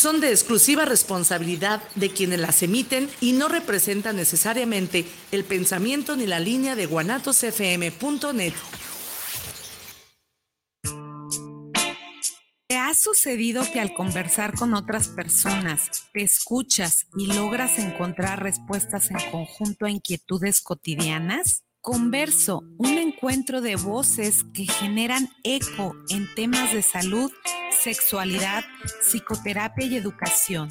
[0.00, 6.26] son de exclusiva responsabilidad de quienes las emiten y no representan necesariamente el pensamiento ni
[6.26, 8.54] la línea de guanatosfm.net.
[12.66, 19.10] ¿Te ha sucedido que al conversar con otras personas te escuchas y logras encontrar respuestas
[19.10, 21.64] en conjunto a inquietudes cotidianas?
[21.82, 27.30] Converso, un encuentro de voces que generan eco en temas de salud,
[27.82, 28.64] sexualidad,
[29.02, 30.68] psicoterapia y educación,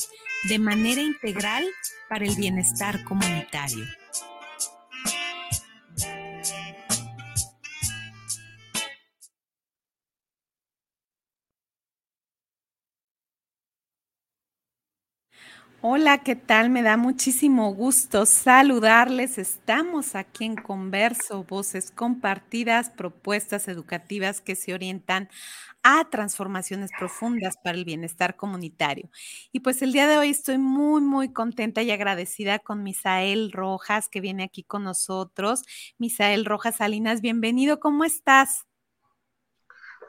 [0.48, 1.66] de manera integral
[2.08, 3.86] para el bienestar comunitario.
[15.82, 16.70] Hola, ¿qué tal?
[16.70, 19.38] Me da muchísimo gusto saludarles.
[19.38, 25.30] Estamos aquí en Converso, voces compartidas, propuestas educativas que se orientan
[25.82, 29.10] a transformaciones profundas para el bienestar comunitario.
[29.54, 34.10] Y pues el día de hoy estoy muy, muy contenta y agradecida con Misael Rojas,
[34.10, 35.64] que viene aquí con nosotros.
[35.98, 38.66] Misael Rojas Salinas, bienvenido, ¿cómo estás?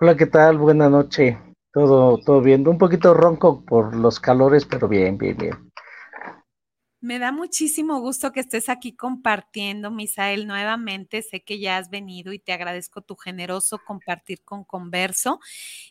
[0.00, 0.58] Hola, ¿qué tal?
[0.58, 1.36] Buenas noches.
[1.72, 2.66] Todo, todo bien.
[2.68, 5.69] Un poquito ronco por los calores, pero bien, bien, bien.
[7.02, 11.22] Me da muchísimo gusto que estés aquí compartiendo, Misael, nuevamente.
[11.22, 15.40] Sé que ya has venido y te agradezco tu generoso compartir con Converso.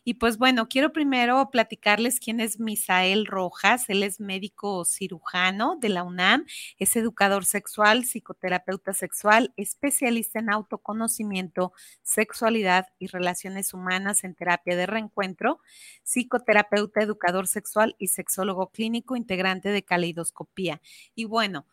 [0.03, 3.89] Y pues bueno, quiero primero platicarles quién es Misael Rojas.
[3.89, 6.45] Él es médico cirujano de la UNAM,
[6.78, 11.73] es educador sexual, psicoterapeuta sexual, especialista en autoconocimiento,
[12.03, 15.59] sexualidad y relaciones humanas en terapia de reencuentro,
[16.03, 20.79] psicoterapeuta, educador sexual y sexólogo clínico, integrante de caleidoscopía.
[21.15, 21.65] Y bueno,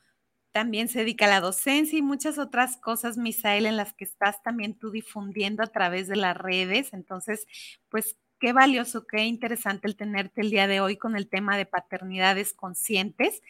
[0.52, 4.42] también se dedica a la docencia y muchas otras cosas, Misael, en las que estás
[4.42, 6.94] también tú difundiendo a través de las redes.
[6.94, 7.46] Entonces,
[7.90, 11.66] pues qué valioso, qué interesante el tenerte el día de hoy con el tema de
[11.66, 13.42] paternidades conscientes.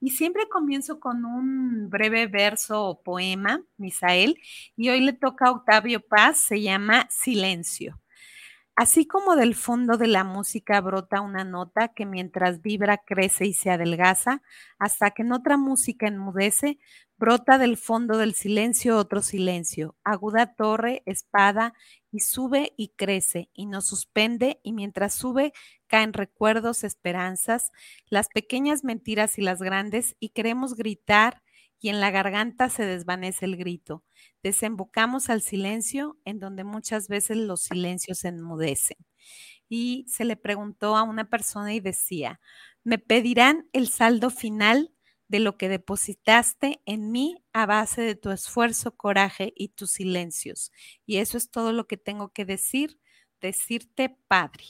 [0.00, 4.38] Y siempre comienzo con un breve verso o poema, Misael,
[4.76, 7.98] y hoy le toca a Octavio Paz, se llama Silencio.
[8.80, 13.52] Así como del fondo de la música brota una nota que mientras vibra crece y
[13.52, 14.40] se adelgaza,
[14.78, 16.78] hasta que en otra música enmudece,
[17.18, 21.74] brota del fondo del silencio otro silencio, aguda torre, espada,
[22.10, 25.52] y sube y crece, y nos suspende, y mientras sube
[25.86, 27.72] caen recuerdos, esperanzas,
[28.08, 31.42] las pequeñas mentiras y las grandes, y queremos gritar,
[31.80, 34.04] y en la garganta se desvanece el grito.
[34.42, 38.98] Desembocamos al silencio, en donde muchas veces los silencios enmudecen.
[39.68, 42.40] Y se le preguntó a una persona y decía,
[42.84, 44.92] me pedirán el saldo final
[45.28, 50.72] de lo que depositaste en mí a base de tu esfuerzo, coraje y tus silencios.
[51.06, 53.00] Y eso es todo lo que tengo que decir,
[53.40, 54.64] decirte, Padre.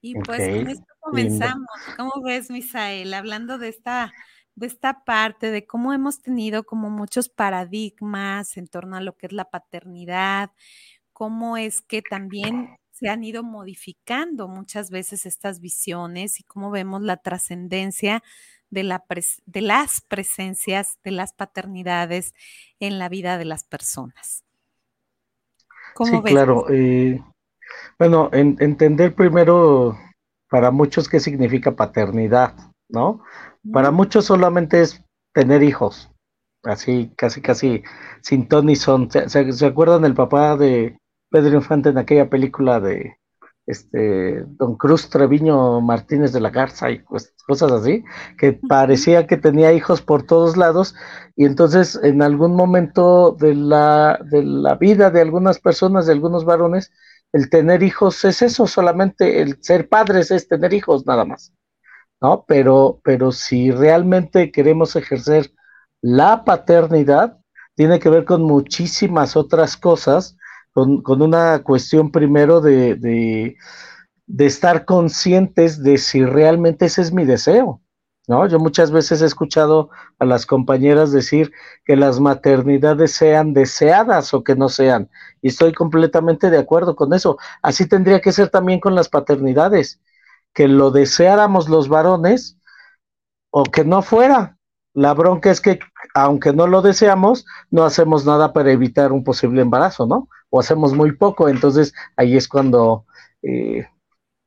[0.00, 1.66] Y pues con esto comenzamos.
[1.96, 3.14] ¿Cómo ves, Misael?
[3.14, 4.12] Hablando de esta
[4.56, 9.26] de esta parte de cómo hemos tenido como muchos paradigmas en torno a lo que
[9.26, 10.50] es la paternidad,
[11.12, 17.02] cómo es que también se han ido modificando muchas veces estas visiones y cómo vemos
[17.02, 18.22] la trascendencia
[18.70, 19.04] de, la
[19.44, 22.34] de las presencias de las paternidades
[22.80, 24.44] en la vida de las personas.
[25.94, 26.66] ¿Cómo sí, claro.
[26.70, 27.22] Eh,
[27.98, 29.98] bueno, entender primero
[30.48, 32.54] para muchos qué significa paternidad,
[32.88, 33.22] ¿no?
[33.72, 35.02] Para muchos solamente es
[35.32, 36.10] tener hijos,
[36.64, 37.82] así casi casi
[38.22, 39.08] sin Tony son.
[39.10, 40.98] ¿Se, acuerdan del papá de
[41.30, 43.16] Pedro Infante en aquella película de
[43.66, 48.04] este Don Cruz Treviño Martínez de la Garza y pues, cosas así,
[48.38, 50.94] que parecía que tenía hijos por todos lados
[51.34, 56.44] y entonces en algún momento de la, de la vida de algunas personas, de algunos
[56.44, 56.92] varones,
[57.32, 61.52] el tener hijos es eso, solamente el ser padres es tener hijos nada más.
[62.20, 62.44] ¿No?
[62.46, 65.52] Pero, pero si realmente queremos ejercer
[66.00, 67.38] la paternidad,
[67.74, 70.36] tiene que ver con muchísimas otras cosas,
[70.72, 73.56] con, una cuestión primero de, de,
[74.26, 77.80] de, estar conscientes de si realmente ese es mi deseo,
[78.28, 78.46] ¿no?
[78.46, 79.88] Yo muchas veces he escuchado
[80.18, 81.50] a las compañeras decir
[81.84, 85.08] que las maternidades sean deseadas o que no sean,
[85.40, 87.38] y estoy completamente de acuerdo con eso.
[87.62, 90.00] Así tendría que ser también con las paternidades
[90.56, 92.58] que lo deseáramos los varones
[93.50, 94.56] o que no fuera.
[94.94, 95.78] La bronca es que,
[96.14, 100.30] aunque no lo deseamos, no hacemos nada para evitar un posible embarazo, ¿no?
[100.48, 103.04] O hacemos muy poco, entonces ahí es cuando,
[103.42, 103.86] eh,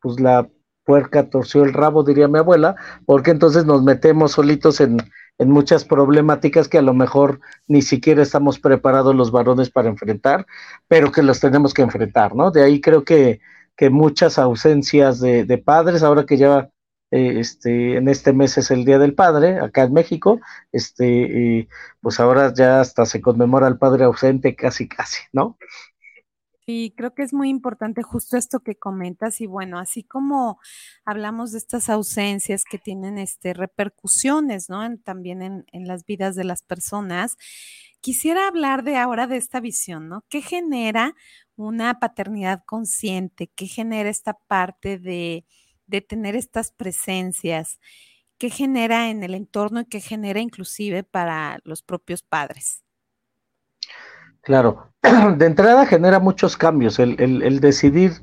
[0.02, 0.50] pues la
[0.84, 2.76] puerca torció el rabo, diría mi abuela,
[3.06, 4.98] porque entonces nos metemos solitos en,
[5.38, 10.48] en muchas problemáticas que a lo mejor ni siquiera estamos preparados los varones para enfrentar,
[10.88, 12.50] pero que los tenemos que enfrentar, ¿no?
[12.50, 13.42] De ahí creo que
[13.80, 16.70] que muchas ausencias de, de padres, ahora que ya
[17.12, 20.42] eh, este, en este mes es el Día del Padre, acá en México,
[20.74, 21.70] este,
[22.02, 25.58] pues ahora ya hasta se conmemora al padre ausente casi, casi, ¿no?
[26.66, 30.60] Sí, creo que es muy importante justo esto que comentas y bueno, así como
[31.06, 34.82] hablamos de estas ausencias que tienen este, repercusiones, ¿no?
[34.98, 37.38] también en, en las vidas de las personas,
[38.02, 40.26] quisiera hablar de ahora de esta visión, ¿no?
[40.30, 41.16] ¿Qué genera
[41.68, 43.52] una paternidad consciente?
[43.56, 45.46] ¿Qué genera esta parte de
[45.90, 47.80] de tener estas presencias,
[48.38, 52.84] ¿qué genera en el entorno y qué genera inclusive para los propios padres?
[54.42, 54.94] Claro,
[55.38, 57.00] de entrada genera muchos cambios.
[57.00, 58.14] El, decidir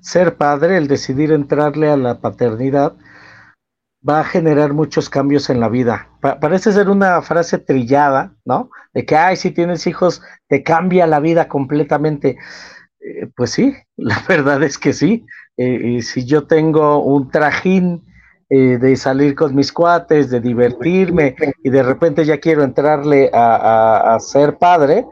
[0.00, 2.96] ser padre, el decidir entrarle a la paternidad,
[4.08, 6.08] va a generar muchos cambios en la vida.
[6.20, 8.70] parece ser una frase trillada, ¿no?
[8.94, 12.38] De que, ay, si tienes hijos, te cambia la vida completamente.
[13.06, 15.24] Eh, pues sí, la verdad es que sí.
[15.56, 18.04] Eh, si yo tengo un trajín
[18.50, 24.18] eh, de salir con mis cuates, de divertirme y de repente ya quiero entrarle a,
[24.20, 25.06] ser padre,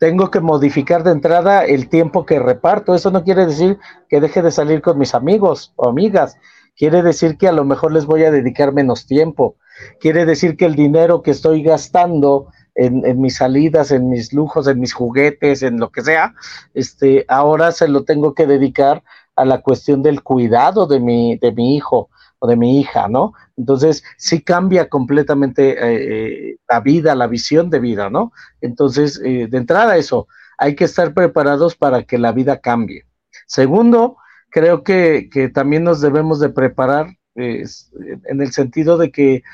[0.00, 2.94] tengo que modificar de entrada el tiempo que reparto.
[2.94, 6.36] Eso no quiere decir que deje de salir con mis amigos o amigas.
[6.76, 9.56] Quiere decir que a lo mejor les voy a dedicar menos tiempo.
[10.00, 12.48] Quiere decir que el dinero que estoy gastando
[12.78, 16.34] en, mis salidas, en mis lujos, en mis juguetes, en lo que sea,
[16.74, 19.02] este, ahora se lo tengo que dedicar
[19.34, 22.08] a la cuestión del cuidado de mi, de mi hijo
[22.38, 23.32] o de mi hija, ¿no?
[23.56, 28.32] Entonces, sí cambia completamente eh, eh, la vida, la visión de vida, ¿no?
[28.60, 33.06] Entonces, eh, de entrada eso, hay que estar preparados para que la vida cambie.
[33.46, 34.18] Segundo,
[34.50, 39.44] creo que, que también nos debemos de preparar en el sentido de que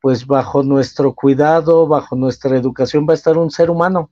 [0.00, 4.10] pues bajo nuestro cuidado, bajo nuestra educación va a estar un ser humano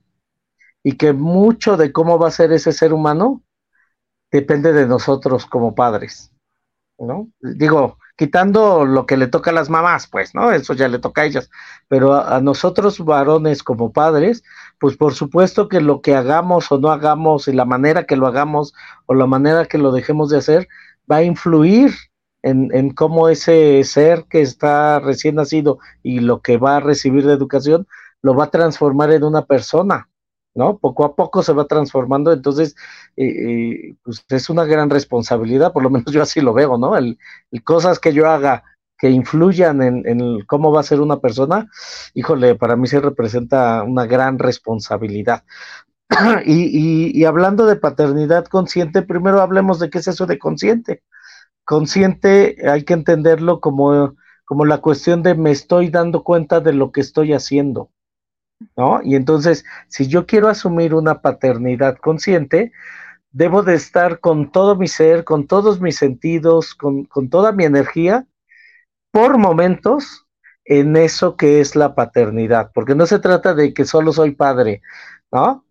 [0.83, 3.41] y que mucho de cómo va a ser ese ser humano
[4.31, 6.31] depende de nosotros como padres,
[6.99, 7.29] ¿no?
[7.41, 10.51] Digo, quitando lo que le toca a las mamás, pues, ¿no?
[10.51, 11.49] Eso ya le toca a ellas,
[11.87, 14.43] pero a, nosotros varones como padres,
[14.79, 18.27] pues por supuesto que lo que hagamos o no hagamos y la manera que lo
[18.27, 18.73] hagamos
[19.05, 20.67] o la manera que lo dejemos de hacer
[21.11, 21.91] va a influir
[22.45, 27.33] en, cómo ese ser que está recién nacido y lo que va a recibir de
[27.33, 27.87] educación
[28.21, 30.09] lo va a transformar en una persona,
[30.53, 30.77] ¿no?
[30.77, 32.75] Poco a poco se va transformando, entonces
[33.17, 36.95] eh, eh, pues es una gran responsabilidad, por lo menos yo así lo veo, ¿no?
[36.95, 37.17] El,
[37.63, 38.63] cosas que yo haga
[38.97, 41.67] que influyan en, cómo va a ser una persona,
[42.13, 45.43] híjole, para mí se representa una gran responsabilidad.
[46.45, 51.03] y, y hablando de paternidad consciente, primero hablemos de qué es eso de consciente
[51.65, 54.15] consciente hay que entenderlo como,
[54.45, 57.91] como la cuestión de me estoy dando cuenta de lo que estoy haciendo,
[58.77, 59.01] ¿no?
[59.03, 62.71] Y entonces, si yo quiero asumir una paternidad consciente,
[63.31, 67.65] debo de estar con todo mi ser, con todos mis sentidos, con, con toda mi
[67.65, 68.25] energía,
[69.11, 70.25] por momentos,
[70.65, 74.81] en eso que es la paternidad, porque no se trata de que solo soy padre,
[75.31, 75.64] ¿no?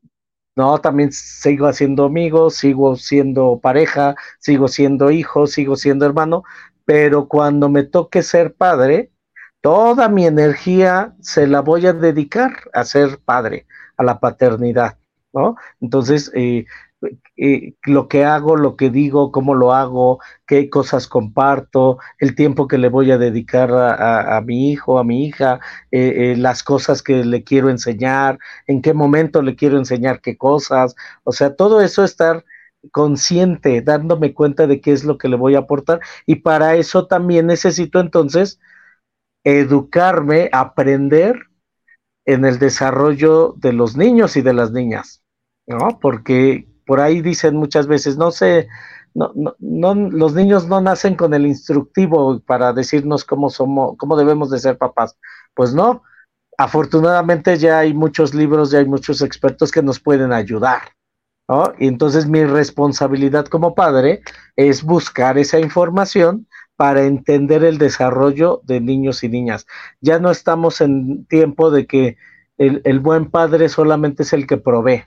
[0.56, 6.44] No, también sigo haciendo amigos, sigo siendo pareja, sigo siendo hijo, sigo siendo hermano,
[6.84, 9.10] pero cuando me toque ser padre,
[9.60, 14.96] toda mi energía se la voy a dedicar a ser padre, a la paternidad,
[15.32, 15.56] ¿no?
[15.80, 16.66] Entonces, eh,
[17.36, 22.68] eh, lo que hago, lo que digo, cómo lo hago, qué cosas comparto, el tiempo
[22.68, 27.02] que le voy a dedicar a, mi hijo, a mi hija, eh, eh, las cosas
[27.02, 30.94] que le quiero enseñar, en qué momento le quiero enseñar qué cosas,
[31.24, 32.44] o sea, todo eso estar
[32.92, 37.06] consciente, dándome cuenta de qué es lo que le voy a aportar y para eso
[37.06, 38.60] también necesito entonces
[39.44, 41.38] educarme, aprender
[42.26, 45.22] en el desarrollo de los niños y de las niñas,
[45.66, 45.98] ¿no?
[46.00, 48.68] Porque por ahí dicen muchas veces, no sé,
[49.14, 54.50] no, no, los niños no nacen con el instructivo para decirnos cómo somos, cómo debemos
[54.50, 55.16] de ser papás.
[55.54, 56.02] Pues no,
[56.58, 60.82] afortunadamente ya hay muchos libros, ya hay muchos expertos que nos pueden ayudar.
[61.48, 61.74] ¿no?
[61.78, 64.22] Y entonces mi responsabilidad como padre
[64.56, 69.66] es buscar esa información para entender el desarrollo de niños y niñas.
[70.00, 72.16] Ya no estamos en tiempo de que
[72.58, 75.04] el, el buen padre solamente es el que provee.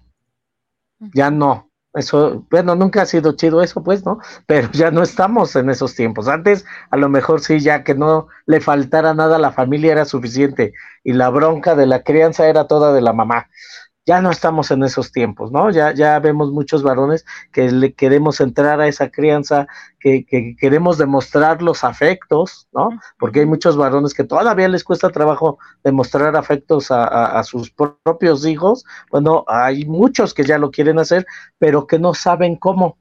[1.00, 4.20] Ya no, eso, bueno, nunca ha sido chido eso, pues, ¿no?
[4.46, 6.27] Pero ya no estamos en esos tiempos.
[6.27, 10.74] Antes, a lo mejor sí, ya que no le faltara nada la familia era suficiente
[11.04, 13.48] y la bronca de la crianza era toda de la mamá
[14.07, 15.69] ya no estamos en esos tiempos, ¿no?
[15.69, 19.67] Ya, ya vemos muchos varones que le queremos entrar a esa crianza,
[19.99, 20.25] que,
[20.57, 22.89] queremos demostrar los afectos, ¿no?
[23.19, 28.85] Porque hay muchos varones que todavía les cuesta trabajo demostrar afectos a, sus propios hijos.
[29.11, 31.25] Bueno, hay muchos que ya lo quieren hacer,
[31.59, 32.97] pero que no saben cómo.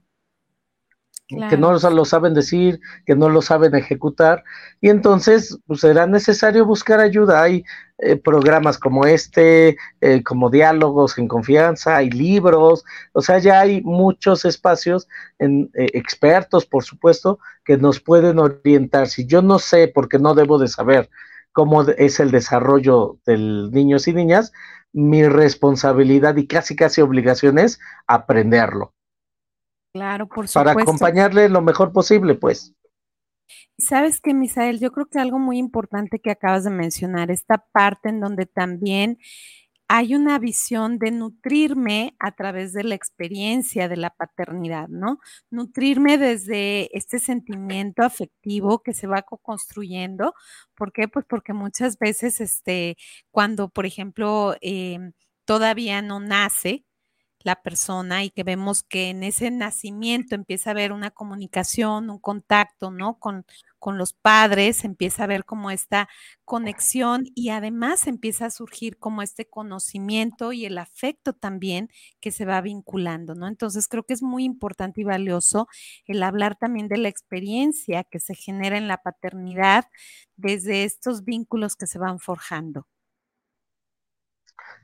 [1.28, 4.45] Que no lo saben decir, que no lo saben ejecutar,
[4.80, 7.42] y entonces pues, será necesario buscar ayuda.
[7.42, 7.64] Hay
[7.99, 13.83] eh, programas como este, eh, como diálogos en confianza, hay libros, o sea, ya hay
[13.83, 19.09] muchos espacios, en, eh, expertos, por supuesto, que nos pueden orientar.
[19.09, 21.11] Si yo no sé, porque no debo de saber
[21.52, 24.52] cómo es el desarrollo de niños y niñas,
[24.92, 28.96] mi responsabilidad y casi casi obligación es aprenderlo.
[29.97, 30.75] Claro, por supuesto.
[30.75, 32.75] Para acompañarle lo mejor posible, pues.
[33.79, 38.11] Sabes que, Misael, yo creo que algo muy importante que acabas de mencionar, esta parte
[38.11, 39.19] en donde también
[39.88, 45.19] hay una visión de nutrirme a través de la experiencia de la paternidad, ¿no?
[45.50, 50.35] Nutrirme desde este sentimiento afectivo que se va construyendo.
[50.75, 51.09] ¿Por qué?
[51.09, 52.97] Pues porque muchas veces, este,
[53.31, 55.12] cuando, por ejemplo, em,
[55.47, 56.86] todavía no nace,
[57.47, 62.19] la persona y que vemos que en ese nacimiento empieza a haber una comunicación, un
[62.19, 63.19] contacto, ¿no?
[63.21, 63.47] Con,
[63.79, 66.09] con los padres, empieza a haber como esta
[66.45, 71.88] conexión y además empieza a surgir como este conocimiento y el afecto también
[72.21, 73.47] que se va vinculando, ¿no?
[73.47, 75.69] Entonces creo que es muy importante y valioso
[76.07, 79.85] el hablar también de la experiencia que se genera en la paternidad
[80.37, 82.87] desde estos vínculos que se van forjando.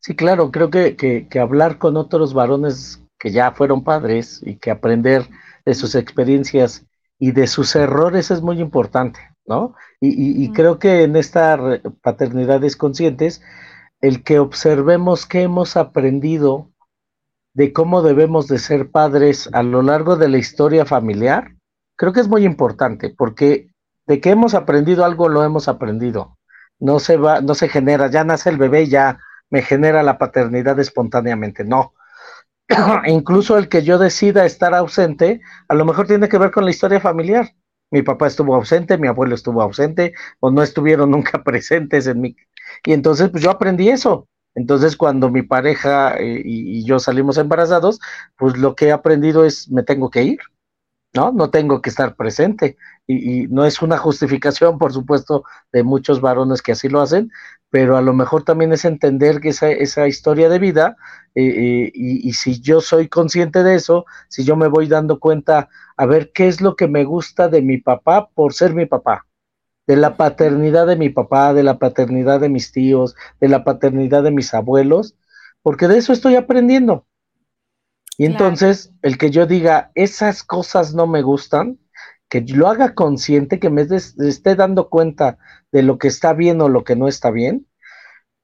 [0.00, 4.72] Sí, claro, creo que, que, hablar con otros varones que ya fueron padres y que
[4.72, 5.28] aprender
[5.64, 6.84] de sus experiencias
[7.20, 9.74] y de sus errores es muy importante, ¿no?
[10.00, 13.42] Y, y, creo que en estas paternidades conscientes,
[14.00, 16.72] el que observemos qué hemos aprendido
[17.54, 21.54] de cómo debemos de ser padres a lo largo de la historia familiar,
[21.96, 23.68] creo que es muy importante, porque
[24.06, 26.38] de que hemos aprendido algo, lo hemos aprendido.
[26.80, 29.20] No se va, no se genera, ya nace el bebé ya
[29.52, 31.94] me genera la paternidad espontáneamente, no.
[33.06, 36.70] Incluso el que yo decida estar ausente, a lo mejor tiene que ver con la
[36.70, 37.54] historia familiar.
[37.90, 42.34] Mi papá estuvo ausente, mi abuelo estuvo ausente, o no estuvieron nunca presentes en mi...
[42.86, 44.26] Y entonces, pues yo aprendí eso.
[44.54, 48.00] Entonces, cuando mi pareja eh, y, yo salimos embarazados,
[48.38, 50.38] pues lo que he aprendido es, me tengo que ir,
[51.14, 51.32] ¿no?
[51.32, 52.76] No tengo que estar presente.
[53.06, 57.30] Y, no es una justificación, por supuesto, de muchos varones que así lo hacen,
[57.70, 60.96] pero a lo mejor también es entender que esa, esa historia de vida,
[61.34, 65.18] eh, eh, y, y, si yo soy consciente de eso, si yo me voy dando
[65.18, 68.86] cuenta, a ver qué es lo que me gusta de mi papá por ser mi
[68.86, 69.26] papá,
[69.86, 74.22] de la paternidad de mi papá, de la paternidad de mis tíos, de la paternidad
[74.22, 75.16] de mis abuelos,
[75.62, 77.06] porque de eso estoy aprendiendo.
[78.22, 81.80] Y entonces, el que yo diga, esas cosas no me gustan,
[82.28, 85.38] que lo haga consciente, que me esté dando cuenta
[85.72, 87.66] de lo que está bien o lo que no está bien,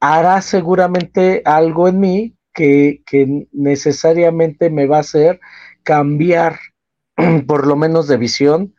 [0.00, 3.04] hará seguramente algo en mí que,
[3.52, 5.38] necesariamente me va a hacer
[5.84, 6.58] cambiar,
[7.46, 8.74] por lo menos de visión,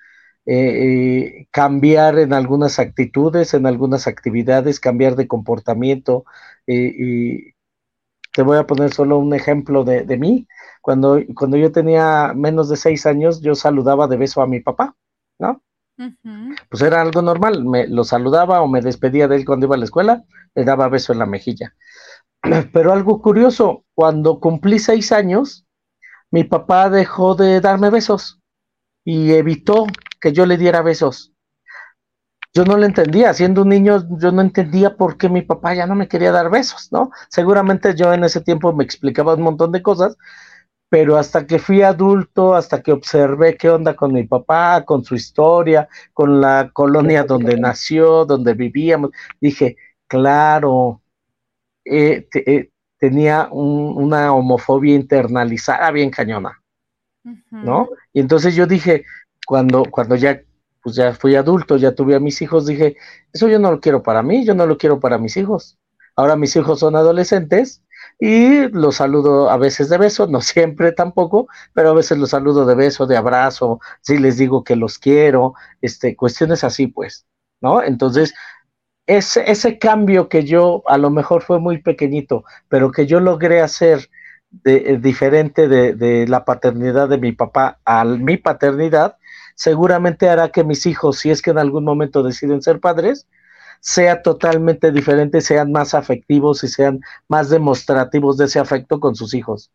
[0.45, 6.25] eh, eh, cambiar en algunas actitudes, en algunas actividades, cambiar de comportamiento.
[6.67, 7.53] Eh, y
[8.33, 10.45] te voy a poner solo un ejemplo de, de mí.
[10.81, 14.95] Cuando, cuando yo tenía menos de seis años, yo saludaba de beso a mi papá,
[15.39, 15.61] ¿no?
[16.69, 19.79] Pues era algo normal, me lo saludaba o me despedía de él cuando iba a
[19.79, 20.23] la escuela,
[20.55, 21.75] le daba beso en la mejilla.
[22.73, 25.65] Pero algo curioso, cuando cumplí seis años,
[26.31, 28.39] mi papá dejó de darme besos
[29.03, 29.87] y evitó
[30.21, 31.33] que yo le diera besos.
[32.53, 35.85] Yo no lo entendía, siendo un niño, yo no entendía por qué mi papá ya
[35.85, 37.11] no me quería dar besos, ¿no?
[37.29, 40.17] Seguramente yo en ese tiempo me explicaba un montón de cosas,
[40.89, 45.15] pero hasta que fui adulto, hasta que observé qué onda con mi papá, con su
[45.15, 49.77] historia, con la colonia donde nació, donde vivíamos, dije,
[50.07, 51.01] claro,
[51.85, 56.61] eh, eh, tenía una homofobia internalizada bien cañona,
[57.51, 57.89] ¿no?
[58.11, 59.05] Y entonces yo dije,
[59.45, 60.41] cuando, cuando ya,
[60.81, 62.97] pues ya fui adulto, ya tuve a mis hijos, dije,
[63.31, 65.77] eso yo no lo quiero para mí, yo no lo quiero para mis hijos.
[66.15, 67.83] Ahora mis hijos son adolescentes
[68.19, 72.65] y los saludo a veces de beso, no siempre tampoco, pero a veces los saludo
[72.65, 77.25] de beso, de abrazo, si les digo que los quiero, este, cuestiones así pues,
[77.61, 77.81] ¿no?
[77.81, 78.33] Entonces,
[79.07, 83.61] ese, ese cambio que yo a lo mejor fue muy pequeñito, pero que yo logré
[83.61, 84.09] hacer
[84.51, 89.17] de, eh, diferente de, de la paternidad de mi papá a mi paternidad,
[89.55, 93.27] seguramente hará que mis hijos, si es que en algún momento deciden ser padres,
[93.79, 99.33] sea totalmente diferente, sean más afectivos y sean más demostrativos de ese afecto con sus
[99.33, 99.71] hijos.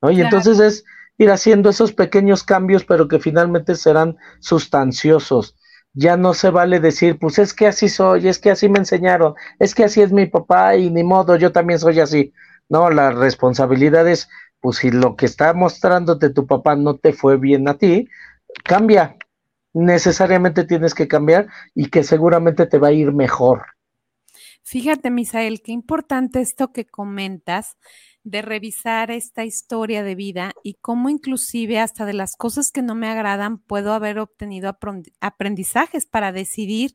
[0.00, 0.10] ¿no?
[0.10, 0.84] Y entonces es
[1.18, 5.56] ir haciendo esos pequeños cambios, pero que finalmente serán sustanciosos.
[5.94, 9.34] Ya no se vale decir, pues es que así soy, es que así me enseñaron,
[9.58, 12.32] es que así es mi papá y ni modo, yo también soy así.
[12.68, 14.28] No, la responsabilidad es,
[14.60, 18.08] pues si lo que está mostrándote tu papá no te fue bien a ti,
[18.64, 19.16] cambia,
[19.72, 23.66] necesariamente tienes que cambiar y que seguramente te va a ir mejor.
[24.62, 27.76] Fíjate, Misael, qué importante esto que comentas
[28.22, 32.94] de revisar esta historia de vida y cómo inclusive hasta de las cosas que no
[32.94, 34.78] me agradan puedo haber obtenido
[35.20, 36.92] aprendizajes para decidir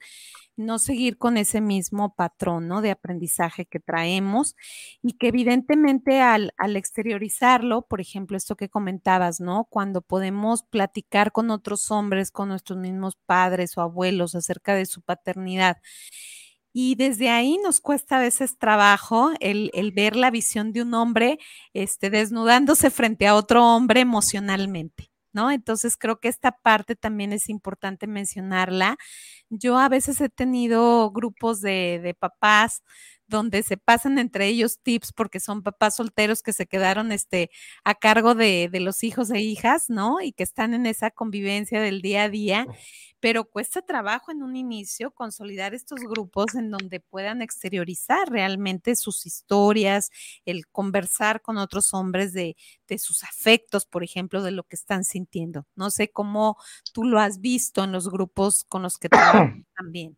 [0.57, 2.81] no seguir con ese mismo patrón ¿no?
[2.81, 4.55] de aprendizaje que traemos
[5.01, 9.65] y que evidentemente al, al, exteriorizarlo, por ejemplo, esto que comentabas, ¿no?
[9.69, 15.01] Cuando podemos platicar con otros hombres, con nuestros mismos padres o abuelos acerca de su
[15.01, 15.77] paternidad.
[16.73, 20.93] Y desde ahí nos cuesta a veces trabajo el, el ver la visión de un
[20.93, 21.39] hombre
[21.73, 25.11] este, desnudándose frente a otro hombre emocionalmente.
[25.51, 28.97] Entonces creo que esta parte también es importante mencionarla.
[29.49, 32.83] Yo a veces he tenido grupos de papás
[33.27, 37.49] donde se pasan entre ellos tips porque son papás solteros que se quedaron este,
[37.83, 40.21] a cargo de, de, los hijos e hijas, ¿no?
[40.21, 42.67] Y que están en esa convivencia del día a día
[43.19, 49.25] pero cuesta trabajo en un inicio consolidar estos grupos en donde puedan exteriorizar realmente sus
[49.25, 50.11] historias,
[50.45, 52.55] el conversar con otros hombres de,
[52.97, 55.65] sus afectos, por ejemplo, de lo que están sintiendo.
[55.75, 56.57] No sé cómo
[56.93, 60.17] tú lo has visto en los grupos con los que trabajas también.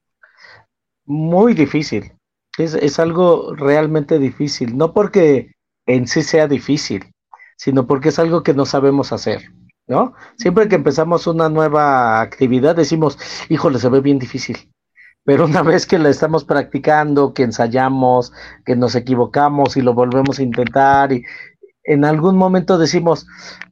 [1.05, 2.18] Muy difícil.
[2.59, 5.53] Es, es algo realmente difícil, no porque
[5.85, 7.11] en sí sea difícil,
[7.57, 9.41] sino porque es algo que no sabemos hacer.
[9.87, 10.13] ¿no?
[10.37, 13.17] Siempre que empezamos una nueva actividad decimos,
[13.49, 14.71] híjole, se ve bien difícil.
[15.25, 18.31] Pero una vez que la estamos practicando, que ensayamos,
[18.65, 21.23] que nos equivocamos y lo volvemos a intentar y
[21.83, 23.25] en algún momento decimos,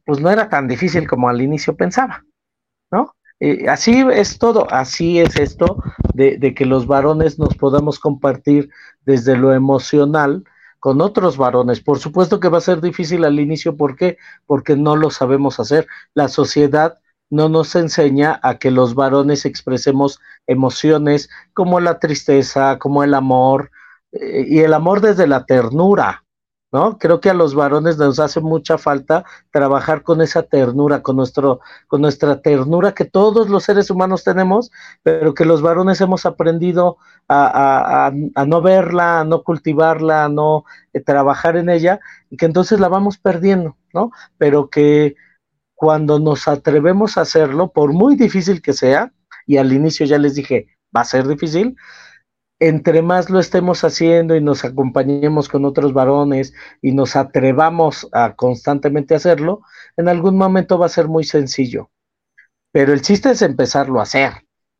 [0.04, 2.24] pues no era tan difícil como al inicio pensaba.
[3.40, 5.82] Eh, así es todo, así es esto
[6.14, 8.70] de, de que los varones nos podamos compartir
[9.04, 10.44] desde lo emocional,
[10.80, 11.80] con otros varones.
[11.80, 14.18] Por supuesto que va a ser difícil al inicio, ¿por qué?
[14.46, 15.86] Porque no lo sabemos hacer.
[16.14, 16.98] La sociedad
[17.30, 23.70] no nos enseña a que los varones expresemos emociones como la tristeza, como el amor,
[24.12, 26.24] eh, y el amor desde la ternura,
[26.72, 26.98] ¿no?
[26.98, 31.60] Creo que a los varones nos hace mucha falta trabajar con esa ternura, con, nuestro,
[31.86, 34.70] con nuestra ternura que todos los seres humanos tenemos,
[35.02, 38.12] pero que los varones hemos aprendido a,
[38.46, 42.00] no verla, a no cultivarla, a no eh, trabajar en ella,
[42.30, 44.12] y que entonces la vamos perdiendo, ¿no?
[44.38, 45.14] Pero que
[45.74, 49.12] cuando nos atrevemos a hacerlo, por muy difícil que sea,
[49.46, 51.76] y al inicio ya les dije, va a ser difícil,
[52.60, 58.34] entre más lo estemos haciendo y nos acompañemos con otros varones y nos atrevamos a
[58.34, 59.62] constantemente hacerlo,
[59.96, 61.90] en algún momento va a ser muy sencillo.
[62.72, 64.32] Pero el chiste es empezarlo a hacer.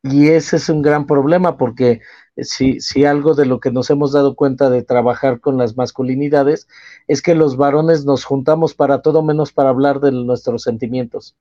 [0.02, 2.00] Y ese es un gran problema porque
[2.36, 6.68] si, algo de lo que nos hemos dado cuenta de trabajar con las masculinidades
[7.08, 11.36] es que los varones nos juntamos para todo menos para hablar de nuestros sentimientos.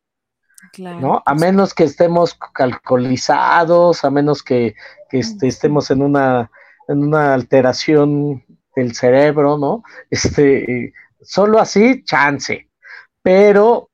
[0.77, 1.23] ¿No?
[1.25, 4.75] A menos que estemos alcoholizados, a menos que,
[5.11, 6.51] este, estemos en una,
[6.87, 8.43] en una alteración
[8.75, 9.83] del cerebro, ¿no?
[10.09, 12.69] Este, solo así, chance.
[13.21, 13.89] Pero,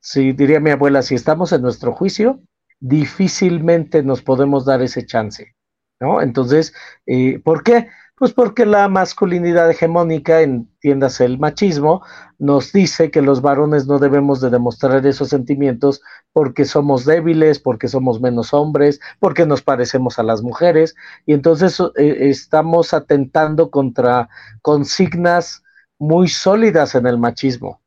[0.00, 2.40] si diría mi abuela, si estamos en nuestro juicio,
[2.80, 5.54] difícilmente nos podemos dar ese chance,
[6.00, 6.20] ¿no?
[6.20, 6.74] Entonces,
[7.06, 7.88] eh, ¿por qué?
[8.16, 12.00] Pues porque la masculinidad hegemónica, entiéndase el machismo,
[12.38, 16.00] nos dice que los varones no debemos de demostrar esos sentimientos
[16.32, 20.94] porque somos débiles, porque somos menos hombres, porque nos parecemos a las mujeres,
[21.26, 24.28] y entonces eh, estamos atentando contra
[24.62, 25.64] consignas
[25.98, 27.80] muy sólidas en el machismo,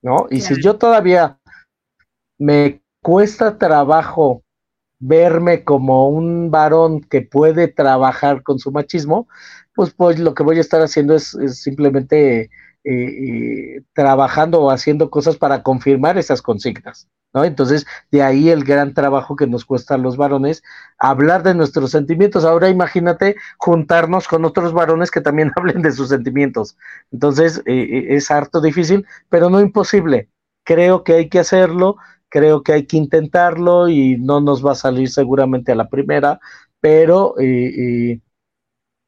[0.00, 0.26] ¿no?
[0.30, 1.38] Y si yo todavía
[2.38, 4.42] me cuesta trabajo
[4.98, 9.28] verme como un varón que puede trabajar con su machismo,
[9.74, 12.48] pues, pues lo que voy a estar haciendo es, simplemente eh,
[12.84, 17.44] eh, trabajando o haciendo cosas para confirmar esas consignas, ¿no?
[17.44, 20.62] Entonces, de ahí el gran trabajo que nos cuesta a los varones
[20.98, 22.44] hablar de nuestros sentimientos.
[22.44, 26.76] Ahora imagínate juntarnos con otros varones que también hablen de sus sentimientos.
[27.10, 30.30] Entonces, eh, es harto difícil, pero no imposible.
[30.64, 31.96] Creo que hay que hacerlo,
[32.28, 36.40] creo que hay que intentarlo y no nos va a salir seguramente a la primera,
[36.80, 37.34] pero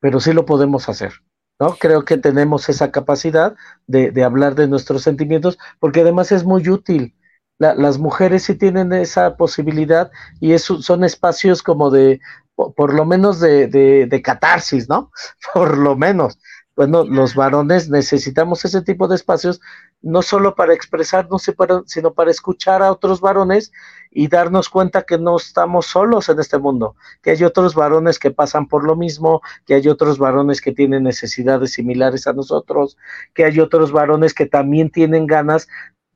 [0.06, 1.14] pero sí lo podemos hacer.
[1.58, 1.74] ¿no?
[1.80, 3.56] Creo que tenemos esa capacidad
[3.88, 7.16] de, de hablar de nuestros sentimientos, porque además es muy útil.
[7.58, 12.20] las mujeres sí tienen esa posibilidad y eso son espacios como de,
[12.54, 15.10] por, lo menos de, de, de, catarsis, ¿no?
[15.52, 16.38] Por lo menos.
[16.76, 19.62] Bueno, los varones necesitamos ese tipo de espacios,
[20.02, 21.50] no solo para expresarnos,
[21.86, 23.72] sino para escuchar a otros varones
[24.10, 28.30] y darnos cuenta que no estamos solos en este mundo, que hay otros varones que
[28.30, 32.98] pasan por lo mismo, que hay otros varones que tienen necesidades similares a nosotros,
[33.32, 35.68] que hay otros varones que también tienen ganas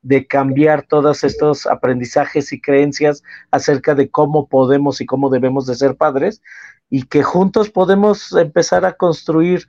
[0.02, 5.74] de cambiar todos estos aprendizajes y creencias acerca de cómo podemos y cómo debemos de
[5.74, 6.42] ser padres
[6.90, 9.66] y que juntos podemos empezar a construir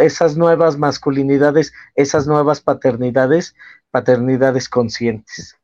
[0.00, 3.54] esas nuevas masculinidades, esas nuevas paternidades,
[3.90, 5.56] paternidades conscientes.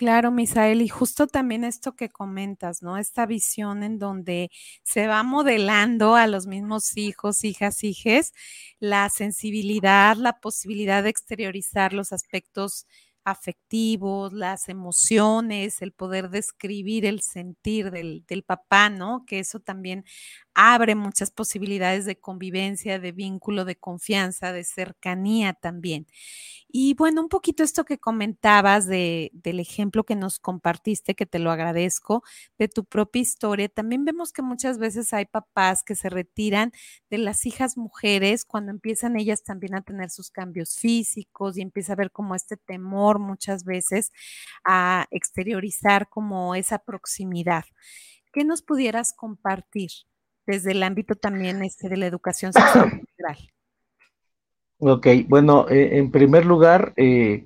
[0.00, 2.96] Claro, Misael, y justo también esto que comentas, ¿no?
[2.96, 4.50] Esta visión en donde
[4.82, 8.32] se va modelando a los mismos hijos, hijas, hijes,
[8.78, 12.86] la sensibilidad, la posibilidad de exteriorizar los aspectos
[13.24, 19.24] afectivos, las emociones, el poder describir el sentir del, del, papá, ¿no?
[19.26, 20.04] Que eso también
[20.54, 26.06] abre muchas posibilidades de convivencia, de vínculo, de confianza, de cercanía también.
[26.72, 31.40] Y bueno, un poquito esto que comentabas de, del ejemplo que nos compartiste, que te
[31.40, 32.22] lo agradezco,
[32.58, 36.72] de tu propia historia, también vemos que muchas veces hay papás que se retiran
[37.10, 41.94] de las hijas mujeres cuando empiezan ellas también a tener sus cambios físicos y empieza
[41.94, 44.12] a ver como este temor muchas veces
[44.64, 47.64] a exteriorizar como esa proximidad.
[48.32, 49.90] ¿Qué nos pudieras compartir
[50.46, 53.38] desde el ámbito también este de la educación sexual integral?
[54.82, 57.44] Ok, bueno, eh, en primer lugar, eh,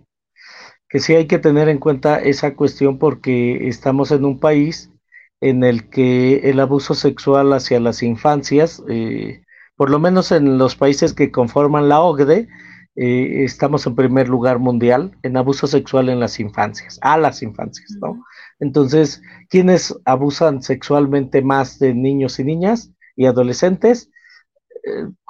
[0.88, 4.92] que sí hay que tener en cuenta esa cuestión porque estamos en un país
[5.40, 9.42] en el que el abuso sexual hacia las infancias, eh,
[9.74, 12.48] por lo menos en los países que conforman la OCDE,
[12.96, 18.24] estamos en primer lugar mundial en abuso sexual en las infancias, a las infancias, ¿no?
[18.60, 24.10] Entonces, ¿quiénes abusan sexualmente más de niños y niñas y adolescentes?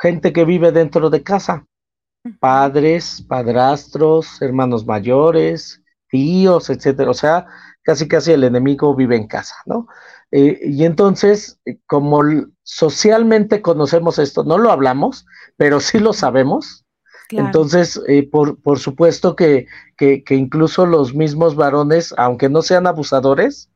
[0.00, 1.66] gente que vive dentro de casa,
[2.40, 7.10] padres, padrastros, hermanos mayores, tíos, etcétera.
[7.10, 7.46] O sea,
[7.82, 9.86] casi casi el enemigo vive en casa, ¿no?
[10.30, 12.22] Eh, y entonces, eh, como
[12.62, 16.83] socialmente conocemos esto, no lo hablamos, pero sí lo sabemos.
[17.36, 19.66] Entonces, eh, por, por, supuesto que,
[19.96, 23.70] que, incluso los mismos varones, aunque no sean abusadores,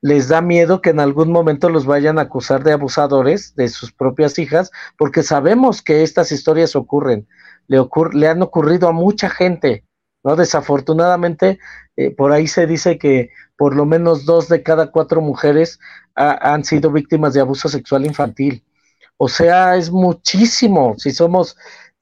[0.00, 3.92] les da miedo que en algún momento los vayan a acusar de abusadores de sus
[3.92, 7.26] propias hijas, porque sabemos que estas historias ocurren
[7.68, 9.84] le, le han ocurrido a mucha gente,
[10.22, 10.36] ¿no?
[10.36, 11.58] Desafortunadamente,
[11.96, 15.78] eh, por ahí se dice que por lo menos dos de cada cuatro mujeres
[16.14, 18.64] han sido víctimas de abuso sexual infantil.
[19.18, 20.94] O sea, es muchísimo.
[20.98, 21.56] Si somos,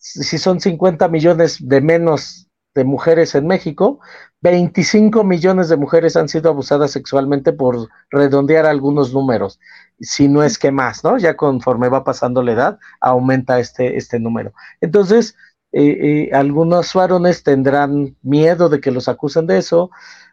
[0.04, 4.00] si son 50 millones de menos de mujeres en México,
[4.42, 9.58] 25 millones de mujeres han sido abusadas sexualmente por redondear algunos números,
[10.00, 11.16] si no es que más, ¿no?
[11.16, 14.52] Ya conforme va pasando la edad, aumenta este, este número.
[14.80, 15.36] Entonces,
[15.72, 19.90] eh, eh, algunos varones tendrán miedo de que los acusen de eso,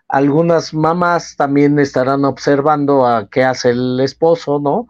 [0.09, 4.87] algunas mamás también estarán observando a qué hace el esposo, ¿no?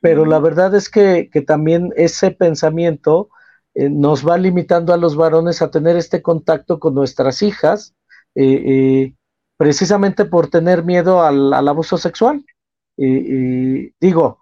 [0.00, 3.28] Pero la verdad es que, también ese pensamiento
[3.78, 7.94] eh, nos va limitando a los varones a tener este contacto con nuestras hijas,
[9.56, 12.44] precisamente por tener miedo al, abuso sexual.
[12.96, 14.40] digo,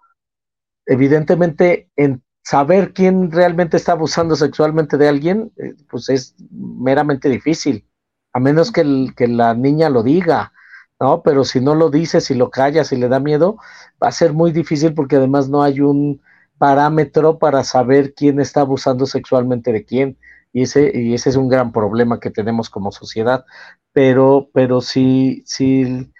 [0.85, 7.85] evidentemente en saber quién realmente está abusando sexualmente de alguien, eh, pues es meramente difícil,
[8.31, 10.53] a menos que, que, la niña lo diga,
[10.97, 11.23] ¿no?
[11.23, 13.57] Pero si no lo dice, si lo calla, si le da miedo,
[14.01, 16.21] va a ser muy difícil porque además no hay un
[16.57, 20.17] parámetro para saber quién está abusando sexualmente de quién.
[20.53, 23.45] Y ese, y ese es un gran problema que tenemos como sociedad.
[23.93, 26.11] Pero, pero si, si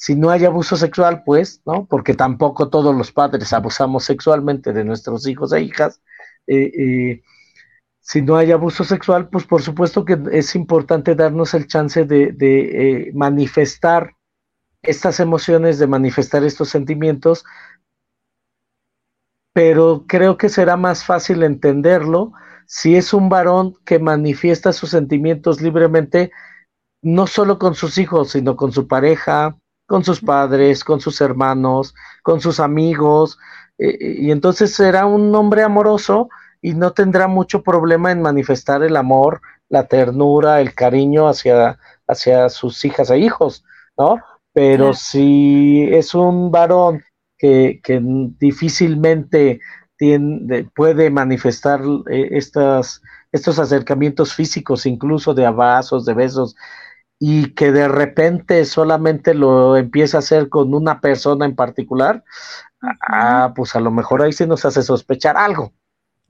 [0.00, 1.84] si no hay abuso sexual, pues, ¿no?
[1.84, 6.00] Porque tampoco todos los padres abusamos sexualmente de nuestros hijos e hijas.
[6.46, 7.22] Eh, eh,
[8.00, 12.34] si no hay abuso sexual, pues por supuesto que es importante darnos el chance de,
[12.40, 14.16] eh, manifestar
[14.80, 17.44] estas emociones, de manifestar estos sentimientos,
[19.52, 22.32] pero creo que será más fácil entenderlo
[22.66, 26.30] si es un varón que manifiesta sus sentimientos libremente,
[27.02, 31.94] no solo con sus hijos, sino con su pareja, con sus padres, con sus hermanos,
[32.22, 33.38] con sus amigos,
[33.78, 36.28] eh, y entonces será un hombre amoroso
[36.62, 42.48] y no tendrá mucho problema en manifestar el amor, la ternura, el cariño hacia, hacia
[42.50, 43.64] sus hijas e hijos,
[43.98, 44.18] ¿no?
[44.52, 47.02] Pero si es un varón
[47.40, 48.00] que, que
[48.38, 49.60] difícilmente
[49.96, 56.54] tiene, puede manifestar eh, estas, estos acercamientos físicos, incluso de abrazos, de besos,
[57.18, 62.24] y que de repente solamente lo empieza a hacer con una persona en particular,
[63.08, 65.72] ah, pues a lo mejor ahí sí nos hace sospechar algo,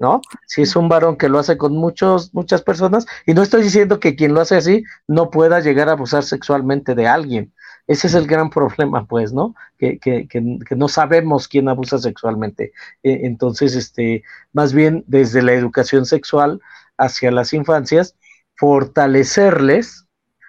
[0.00, 0.22] ¿no?
[0.46, 4.00] Si es un varón que lo hace con muchos, muchas personas, y no estoy diciendo
[4.00, 7.52] que quien lo hace así no pueda llegar a abusar sexualmente de alguien.
[7.86, 9.54] Ese es el gran problema, pues, ¿no?
[9.78, 10.40] Que, que, que,
[10.74, 12.72] no sabemos quién abusa sexualmente.
[13.02, 16.60] E, entonces, este, más bien desde la educación sexual
[16.96, 18.16] hacia las infancias,
[18.56, 20.06] fortalecerles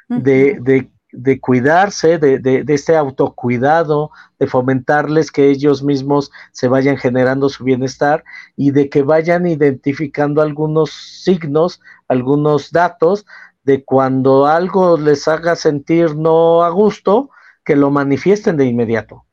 [0.07, 6.67] de, de, de, cuidarse, de, de, de, este autocuidado, de fomentarles que ellos mismos se
[6.67, 8.23] vayan generando su bienestar
[8.55, 13.25] y de que vayan identificando algunos signos, algunos datos
[13.63, 17.29] de cuando algo les haga sentir no a gusto,
[17.63, 19.25] que lo manifiesten de inmediato.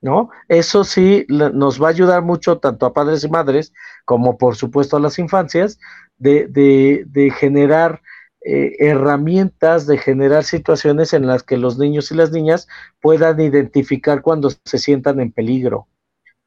[0.00, 0.28] ¿No?
[0.48, 3.72] Eso sí nos va a ayudar mucho tanto a padres y madres
[4.04, 5.78] como por supuesto a las infancias
[6.18, 8.02] de, de, de generar
[8.46, 12.68] eh, herramientas de generar situaciones en las que los niños y las niñas
[13.00, 15.88] puedan identificar cuando se sientan en peligro,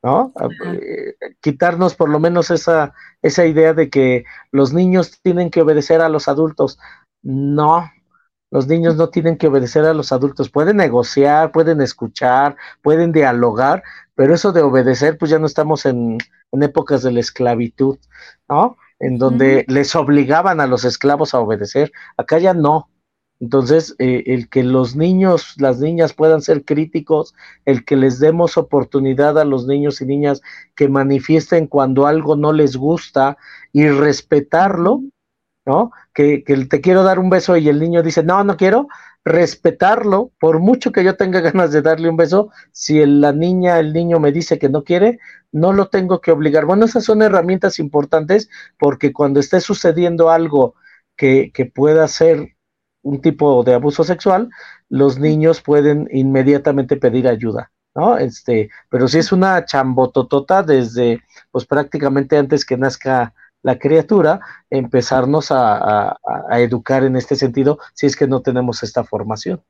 [0.04, 0.32] ¿no?
[0.80, 6.02] Eh, quitarnos por lo menos esa, esa idea de que los niños tienen que obedecer
[6.02, 6.78] a los adultos.
[7.24, 7.90] No,
[8.52, 13.82] los niños no tienen que obedecer a los adultos, pueden negociar, pueden escuchar, pueden dialogar,
[14.14, 16.20] pero eso de obedecer, pues ya no estamos en,
[16.52, 17.98] en épocas de la esclavitud,
[18.48, 18.78] ¿no?
[19.00, 21.92] En donde les obligaban a los esclavos a obedecer.
[22.18, 22.90] Acá ya no.
[23.40, 28.58] Entonces, eh, el que los niños, las niñas puedan ser críticos, el que les demos
[28.58, 30.42] oportunidad a los niños y niñas
[30.76, 33.38] que manifiesten cuando algo no les gusta
[33.72, 35.02] y respetarlo,
[35.68, 35.92] ¿no?
[36.16, 38.88] Que, que te quiero dar un beso y el niño dice, no, no quiero,
[39.26, 43.94] respetarlo, por mucho que yo tenga ganas de darle un beso, si la niña, el
[43.94, 45.20] niño me dice que no quiere,
[45.52, 46.66] no lo tengo que obligar.
[46.66, 48.50] Bueno, esas son herramientas importantes
[48.80, 50.76] porque cuando esté sucediendo algo
[51.16, 52.56] que, que pueda ser
[53.02, 54.50] un tipo de abuso sexual,
[54.90, 57.72] los niños pueden inmediatamente pedir ayuda.
[57.96, 58.18] ¿no?
[58.18, 63.34] Este, pero si es una chambototota desde, pues prácticamente antes que nazca
[63.68, 66.16] la criatura, empezarnos a,
[66.52, 69.62] educar en este sentido si es que no tenemos esta formación.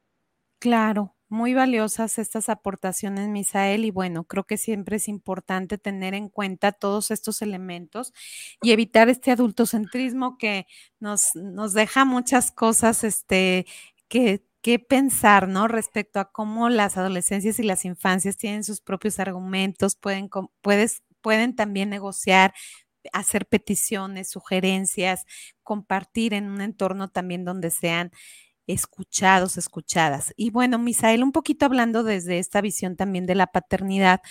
[0.59, 6.29] Claro, muy valiosas estas aportaciones, Misael, y bueno, creo que siempre es importante tener en
[6.29, 8.13] cuenta todos estos elementos
[8.61, 10.67] y evitar este adultocentrismo que
[10.99, 13.65] nos, nos deja muchas cosas este,
[14.07, 15.67] que, que pensar, ¿no?
[15.67, 20.29] Respecto a cómo las adolescencias y las infancias tienen sus propios argumentos, pueden,
[20.61, 22.53] puedes, pueden también negociar,
[23.13, 25.25] hacer peticiones, sugerencias,
[25.63, 28.11] compartir en un entorno también donde sean
[28.67, 30.33] escuchados, escuchadas.
[30.35, 34.21] Y bueno, Misael, un poquito hablando desde esta visión también de la paternidad,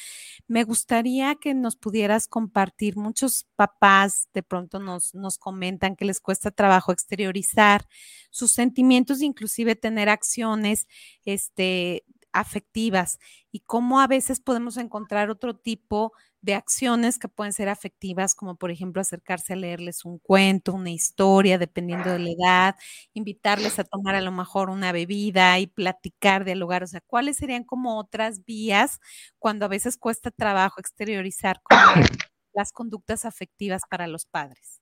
[0.46, 6.20] me gustaría que nos pudieras compartir, muchos papás de pronto nos, nos comentan que les
[6.20, 7.86] cuesta trabajo exteriorizar
[8.30, 10.86] sus sentimientos, inclusive tener acciones
[11.24, 13.18] este, afectivas
[13.50, 16.12] y cómo a veces podemos encontrar otro tipo
[16.46, 20.90] de acciones que pueden ser afectivas, como por ejemplo acercarse a leerles un cuento, una
[20.90, 22.76] historia, dependiendo de la edad,
[23.14, 27.64] invitarles a tomar a lo mejor una bebida y platicar, dialogar, o sea, ¿cuáles serían
[27.64, 29.00] como otras vías
[29.40, 31.60] cuando a veces cuesta trabajo exteriorizar
[32.54, 34.80] las conductas afectivas para los padres?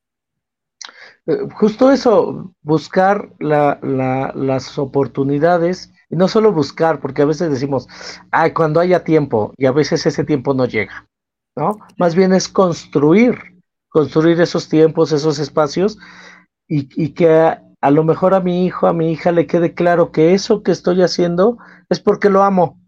[1.27, 7.89] Eh, justo eso, buscar las oportunidades y no solo buscar, porque a veces decimos,
[8.31, 11.09] ay, cuando haya tiempo, y a veces ese tiempo no llega.
[11.57, 11.79] ¿No?
[11.99, 13.39] Más bien es construir,
[13.89, 15.99] construir esos tiempos, esos espacios
[16.69, 19.75] y, y que a, a, lo mejor a mi hijo, a mi hija le quede
[19.75, 22.81] claro que eso que estoy haciendo es porque lo amo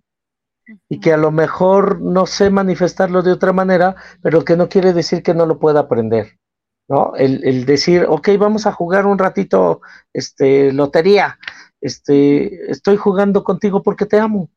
[0.88, 4.92] y que a lo mejor no sé manifestarlo de otra manera, pero que no quiere
[4.92, 6.38] decir que no lo pueda aprender.
[6.88, 7.14] ¿no?
[7.16, 9.80] El, el, decir, ok, vamos a jugar un ratito,
[10.12, 11.38] este, lotería,
[11.80, 14.50] este, estoy jugando contigo porque te amo,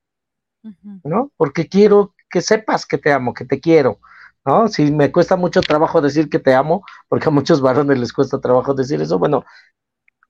[1.04, 1.32] ¿no?
[1.38, 4.00] Porque quiero que sepas que te amo, que te quiero,
[4.46, 4.68] ¿no?
[4.68, 8.40] Si me cuesta mucho trabajo decir que te amo, porque a muchos varones les cuesta
[8.40, 9.46] trabajo decir eso, bueno,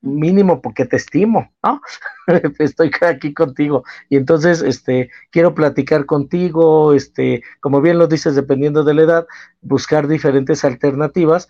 [0.01, 1.81] mínimo porque te estimo, ¿no?
[2.59, 8.83] Estoy aquí contigo y entonces, este, quiero platicar contigo, este, como bien lo dices, dependiendo
[8.83, 9.27] de la edad,
[9.61, 11.47] buscar diferentes alternativas,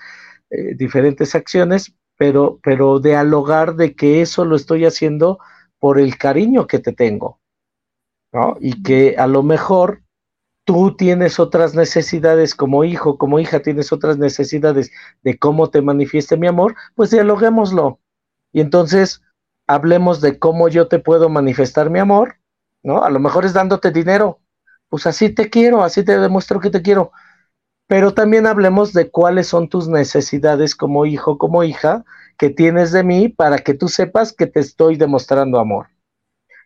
[0.50, 5.40] eh, diferentes acciones, pero, pero dialogar de que eso lo estoy haciendo
[5.80, 7.39] por el cariño que te tengo,
[8.32, 8.58] ¿no?
[8.60, 10.04] Y que a lo mejor
[10.66, 14.92] tú tienes otras necesidades como hijo, como hija tienes otras necesidades
[15.24, 18.00] de cómo te manifieste mi amor, pues dialoguémoslo.
[18.52, 19.22] Y entonces
[19.68, 22.36] hablemos de cómo yo te puedo manifestar mi amor,
[22.84, 23.04] ¿no?
[23.04, 24.40] A lo mejor es dándote dinero.
[24.90, 27.12] Pues así te quiero, así te demuestro que te quiero.
[27.88, 32.06] Pero también hablemos de cuáles son tus necesidades como hijo, como hija,
[32.38, 35.88] que tienes de mí para que tú sepas que te estoy demostrando amor.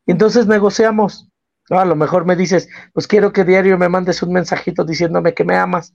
[0.06, 1.30] Y entonces negociamos.
[1.70, 1.80] ¿No?
[1.80, 5.44] A lo mejor me dices, pues quiero que diario me mandes un mensajito diciéndome que
[5.44, 5.94] me amas.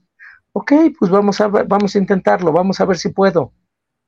[0.53, 3.53] Ok, pues vamos a, vamos a intentarlo, vamos a ver si puedo.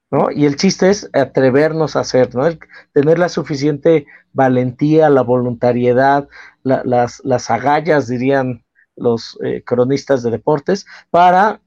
[0.09, 0.29] ¿No?
[0.29, 2.43] Y el chiste es atrevernos a hacer, ¿no?
[2.91, 6.27] tener la suficiente valentía, la voluntariedad,
[6.63, 8.65] las, las agallas, dirían
[8.97, 11.61] los eh, cronistas de deportes, para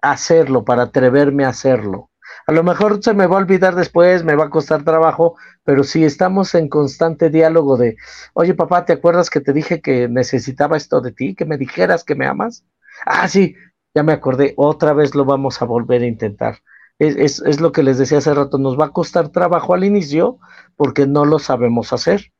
[0.00, 2.10] hacerlo, para atreverme a hacerlo.
[2.48, 5.84] A lo mejor se me va a olvidar después, me va a costar trabajo, pero
[5.84, 7.98] si estamos en constante diálogo de,
[8.32, 12.04] oye papá, ¿te acuerdas que te dije que necesitaba esto de ti, que me dijeras
[12.04, 12.64] que me amas?
[13.04, 13.54] Ah, sí,
[13.94, 16.60] ya me acordé, otra vez lo vamos a volver a intentar.
[16.98, 20.38] Es, es, lo que les decía hace rato, nos va a costar trabajo al inicio
[20.74, 22.32] porque no lo sabemos hacer,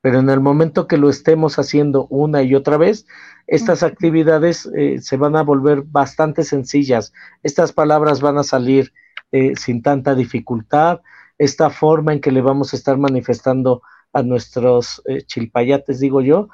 [0.00, 3.06] pero en el momento que lo estemos haciendo una y otra vez,
[3.46, 7.12] estas actividades eh, se van a volver bastante sencillas,
[7.44, 8.92] estas palabras van a salir
[9.32, 11.00] eh, sin tanta dificultad,
[11.38, 16.48] esta forma en que le vamos a estar manifestando a nuestros eh, chilpayates, digo yo,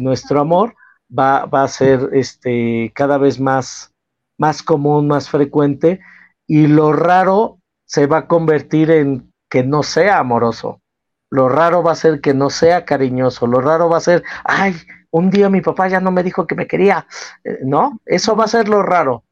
[0.00, 0.74] nuestro amor,
[1.16, 3.94] va, va, a ser este, cada vez más,
[4.38, 6.00] más común, más frecuente,
[6.46, 10.80] y lo raro se va a convertir en que no sea amoroso.
[11.30, 13.46] Lo raro va a ser que no sea cariñoso.
[13.46, 14.74] Lo raro va a ser, ay,
[15.10, 17.06] un día mi papá ya no me dijo que me quería.
[17.64, 19.24] no, eso va a ser lo raro.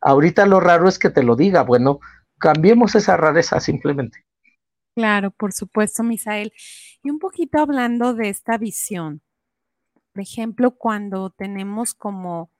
[0.00, 1.62] Ahorita lo raro es que te lo diga.
[1.62, 2.00] Bueno,
[2.42, 4.26] cambiemos esa rareza simplemente.
[4.94, 6.52] Claro, por supuesto, Misael.
[7.02, 9.22] Y un poquito hablando de esta visión.
[10.12, 12.50] Por ejemplo, cuando tenemos como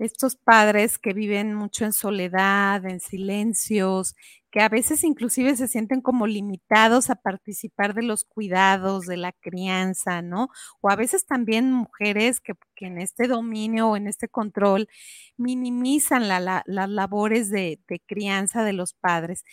[0.00, 4.14] estos padres que viven mucho en soledad, en silencios,
[4.50, 9.32] que a veces inclusive se sienten como limitados a participar de los cuidados, de la
[9.32, 10.48] crianza, ¿no?
[10.80, 14.88] O a veces también mujeres que, en este dominio o en este control
[15.36, 19.44] minimizan las labores de, crianza de los padres.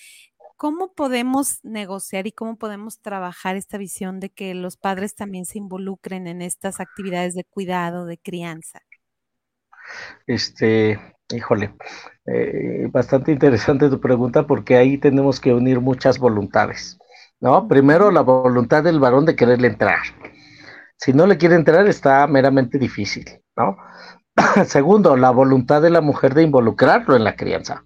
[0.58, 5.60] ¿Cómo podemos negociar y cómo podemos trabajar esta visión de que los padres también se
[5.60, 8.87] involucren en estas actividades de cuidado, de crianza?
[10.26, 11.74] Este, híjole,
[12.26, 16.98] eh, bastante interesante tu pregunta porque ahí tenemos que unir muchas voluntades,
[17.40, 17.68] ¿no?
[17.68, 20.00] Primero, la voluntad del varón de quererle entrar.
[20.98, 23.78] Si no le quiere entrar, está meramente difícil, ¿no?
[24.66, 27.86] Segundo, la voluntad de la mujer de involucrarlo en la crianza.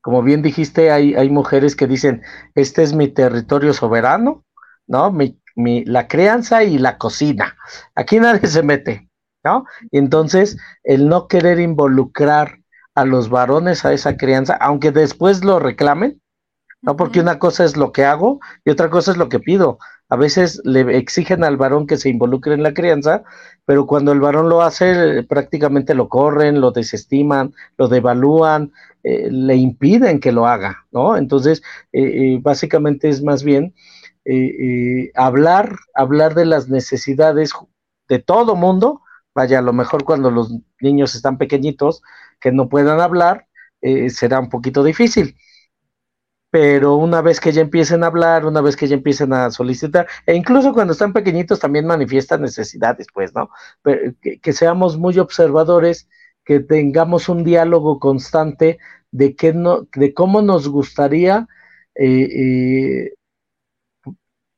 [0.00, 2.22] Como bien dijiste, hay, hay mujeres que dicen,
[2.54, 4.44] este es mi territorio soberano,
[4.86, 5.12] ¿no?
[5.12, 7.56] Mi, mi, la crianza y la cocina.
[7.94, 9.09] Aquí nadie se mete,
[9.44, 9.64] ¿no?
[9.90, 12.60] Y entonces el no querer involucrar
[12.94, 16.20] a los varones a esa crianza, aunque después lo reclamen,
[16.82, 16.96] ¿no?
[16.96, 19.78] Porque una cosa es lo que hago y otra cosa es lo que pido.
[20.08, 23.22] A veces le exigen al varón que se involucre en la crianza,
[23.64, 28.72] pero cuando el varón lo hace, prácticamente lo corren, lo desestiman, lo devalúan,
[29.04, 31.16] eh, le impiden que lo haga, ¿no?
[31.16, 33.74] Entonces, eh, eh, básicamente es más bien
[35.14, 37.52] hablar, hablar de las necesidades
[38.08, 39.00] de todo mundo,
[39.40, 42.02] A lo mejor cuando los niños están pequeñitos,
[42.40, 43.46] que no puedan hablar,
[43.80, 45.36] eh, será un poquito difícil.
[46.50, 50.08] Pero una vez que ya empiecen a hablar, una vez que ya empiecen a solicitar,
[50.26, 53.50] e incluso cuando están pequeñitos también manifiestan necesidades, pues, ¿no?
[54.42, 56.08] que, seamos muy observadores,
[56.44, 58.78] que tengamos un diálogo constante
[59.12, 61.46] de, qué no, de cómo nos gustaría
[61.94, 62.28] eh,
[63.04, 63.14] eh,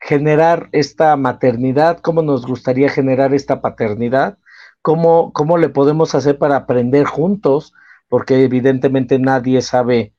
[0.00, 4.38] generar esta maternidad, cómo nos gustaría generar esta paternidad,
[4.82, 7.72] cómo, cómo le podemos hacer para aprender juntos,
[8.08, 10.14] porque evidentemente nadie sabe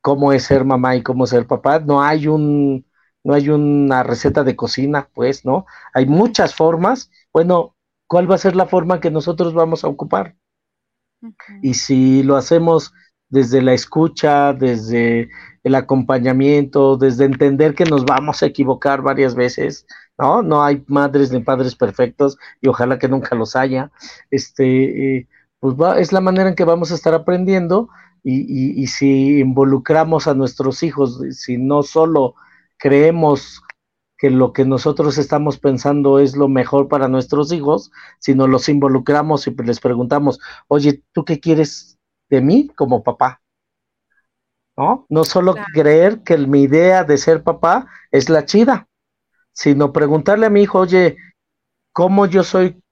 [0.00, 1.78] cómo es ser mamá y cómo ser papá.
[1.80, 2.86] No hay un,
[3.24, 5.66] no hay una receta de cocina, pues, ¿no?
[5.94, 7.10] Hay muchas formas.
[7.32, 10.36] Bueno, ¿cuál va a ser la forma que nosotros vamos a ocupar?
[11.62, 12.92] Y si lo hacemos
[13.28, 15.30] desde la escucha, desde
[15.62, 19.86] el acompañamiento, desde entender que nos vamos a equivocar varias veces,
[20.22, 20.40] ¿no?
[20.42, 23.90] No hay madres ni padres perfectos y ojalá que nunca los haya.
[24.30, 27.88] Este, eh, pues va, es la manera en que vamos a estar aprendiendo
[28.22, 32.36] y, y, si involucramos a nuestros hijos, si no solo
[32.78, 33.62] creemos
[34.16, 39.48] que lo que nosotros estamos pensando es lo mejor para nuestros hijos, sino los involucramos
[39.48, 41.98] y les preguntamos, oye, ¿tú qué quieres
[42.30, 43.42] de mí como papá?
[44.76, 45.04] ¿No?
[45.08, 48.88] No solo creer que mi idea de ser papá es la chida,
[49.52, 51.16] sino preguntarle a mi hijo, oye,
[51.92, 52.82] ¿cómo yo soy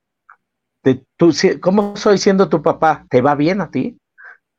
[0.83, 3.07] de tu, cómo soy siendo tu papá?
[3.11, 3.99] ¿Te va bien a ti?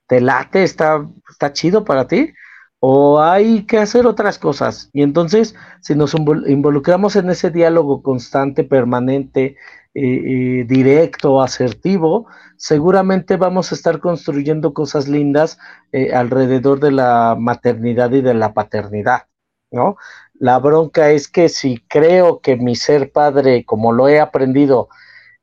[0.07, 0.63] ¿Te late?
[0.63, 2.33] ¿Está, está chido para ti?
[2.79, 4.89] ¿O hay que hacer otras cosas?
[4.91, 9.55] Y entonces, si nos involucramos en ese diálogo constante, permanente,
[9.93, 15.59] eh, eh, directo, asertivo, seguramente vamos a estar construyendo cosas lindas
[15.91, 19.23] eh, alrededor de la maternidad y de la paternidad,
[19.69, 19.97] ¿no?
[20.41, 24.89] La bronca es que si creo que mi ser padre, como lo he aprendido,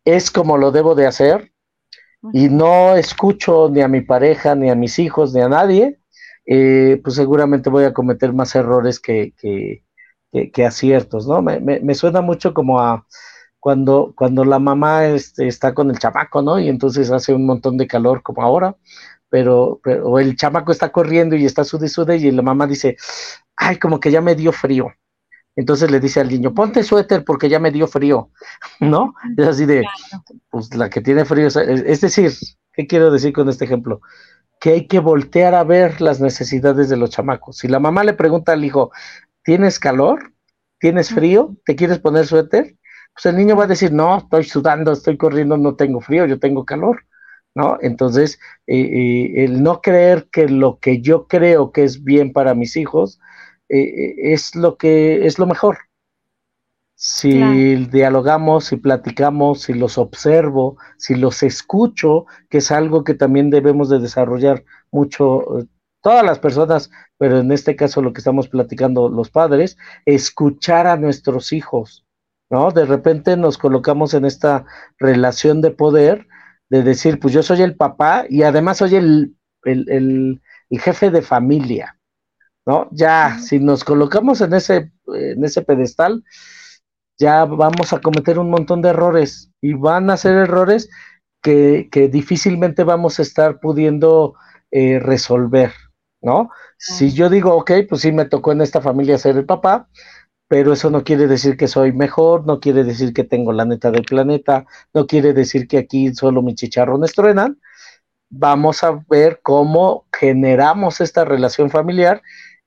[0.05, 1.53] es como lo debo de hacer,
[2.33, 6.01] y no escucho ni a mi pareja, ni a mis hijos, ni a nadie,
[6.47, 11.43] eh, pues seguramente voy a cometer más errores que, que, aciertos, ¿no?
[11.43, 13.07] Me, me, suena mucho como a
[13.61, 16.59] cuando, cuando la mamá este, está con el chamaco, ¿no?
[16.59, 18.77] Y entonces hace un montón de calor como ahora,
[19.29, 22.97] pero, pero el chamaco está corriendo y está sude sude y la mamá dice,
[23.59, 24.93] ay, como que ya me dio frío.
[25.57, 28.31] Entonces le dice al niño, ponte suéter porque ya me dio frío,
[28.81, 29.15] ¿no?
[29.37, 29.85] Es así de,
[30.51, 32.33] pues la que tiene frío, es decir,
[32.73, 34.01] ¿qué quiero decir con este ejemplo?
[34.61, 37.59] Que hay que voltear a ver las necesidades de los chamacos.
[37.59, 38.93] Si la mamá le pregunta al hijo,
[39.43, 40.33] ¿tienes calor?
[40.79, 41.57] ¿Tienes frío?
[41.65, 42.77] ¿Te quieres poner suéter?
[43.13, 46.39] Pues el niño va a decir, no, estoy sudando, estoy corriendo, no tengo frío, yo
[46.39, 47.05] tengo calor.
[47.55, 47.79] ¿No?
[47.81, 48.39] Entonces,
[48.69, 52.77] eh, eh, el no creer que lo que yo creo que es bien para mis
[52.77, 53.19] hijos
[53.69, 55.79] eh, es lo que es lo mejor.
[56.95, 63.51] Si dialogamos, si platicamos, si los observo, si los escucho, que es algo que también
[63.51, 65.69] debemos de desarrollar mucho
[66.01, 70.97] todas las personas, pero en este caso lo que estamos platicando los padres, escuchar a
[70.97, 72.07] nuestros hijos,
[72.51, 72.71] ¿no?
[72.71, 74.65] De repente nos colocamos en esta
[74.99, 76.27] relación de poder,
[76.71, 80.41] de decir, pues yo soy el papá y además soy el, el,
[80.71, 81.98] jefe de familia,
[82.69, 82.87] ¿no?
[82.91, 86.23] Ya, si nos colocamos en ese, en ese pedestal,
[87.19, 90.91] ya vamos a cometer un montón de errores y van a ser errores
[91.43, 94.35] que, que difícilmente vamos a estar pudiendo
[94.71, 95.73] eh, resolver,
[96.21, 96.51] ¿no?
[96.77, 99.89] Si yo digo, ok, pues sí me tocó en esta familia ser el papá,
[100.47, 103.91] pero eso no quiere decir que soy mejor, no quiere decir que tengo la neta
[103.91, 107.59] del planeta, no quiere decir que aquí solo mis chicharrones truenan.
[108.29, 112.21] Vamos a ver cómo generamos esta relación familiar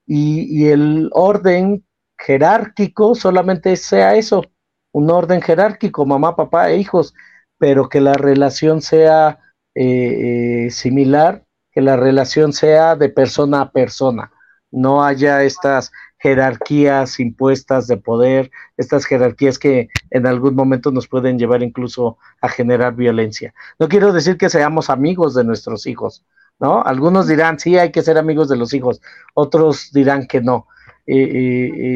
[0.06, 1.84] y, el orden
[2.18, 4.44] jerárquico solamente sea eso,
[4.92, 7.14] un orden jerárquico, mamá, papá e hijos,
[7.58, 9.38] pero que la relación sea
[9.74, 14.30] eh, eh, similar que la relación sea de persona a persona,
[14.70, 21.38] no haya estas jerarquías impuestas de poder, estas jerarquías que en algún momento nos pueden
[21.38, 23.54] llevar incluso a generar violencia.
[23.80, 26.24] No quiero decir que seamos amigos de nuestros hijos,
[26.62, 26.82] ¿no?
[26.82, 29.02] Algunos dirán, sí, hay que ser amigos de los hijos,
[29.34, 30.68] otros dirán que no.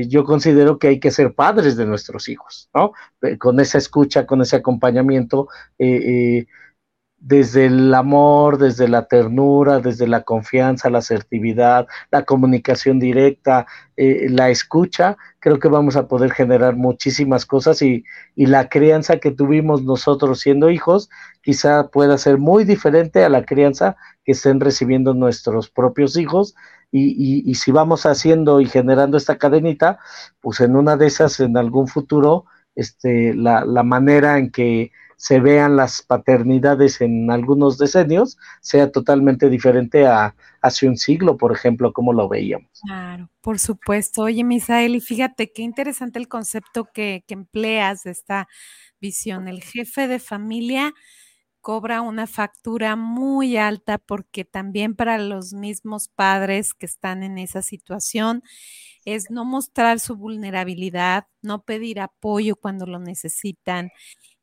[0.09, 2.93] yo considero que hay que ser padres de nuestros hijos, ¿no?
[3.39, 5.49] Con esa escucha, con ese acompañamiento,
[5.79, 6.47] eh, eh,
[7.19, 14.27] desde el amor, desde la ternura, desde la confianza, la asertividad, la comunicación directa, eh,
[14.31, 18.05] la escucha, creo que vamos a poder generar muchísimas cosas y,
[18.35, 21.09] y, la crianza que tuvimos nosotros siendo hijos
[21.43, 23.97] quizá pueda ser muy diferente a la crianza
[24.27, 26.57] que estén recibiendo nuestros propios hijos
[26.91, 29.99] y, y, si vamos haciendo y generando esta cadenita,
[30.41, 35.41] pues en una de esas, en algún futuro, este, la, la manera en que se
[35.41, 41.93] vean las paternidades en algunos decenios sea totalmente diferente a hace un siglo, por ejemplo,
[41.93, 42.68] como lo veíamos.
[42.85, 44.22] Claro, por supuesto.
[44.22, 48.49] Oye, Misael, y fíjate qué interesante el concepto que, que empleas de esta
[49.01, 49.49] visión.
[49.49, 50.93] El jefe de familia
[51.67, 57.61] cobra una factura muy alta porque también para los mismos padres que están en esa
[57.61, 58.45] situación
[59.05, 63.91] es no mostrar su vulnerabilidad, no pedir apoyo cuando lo necesitan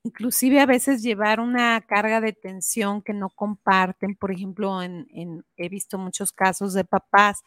[0.04, 4.16] inclusive a veces llevar una carga de tensión que no comparten.
[4.18, 5.08] Por ejemplo, en,
[5.56, 7.42] he visto muchos casos de papás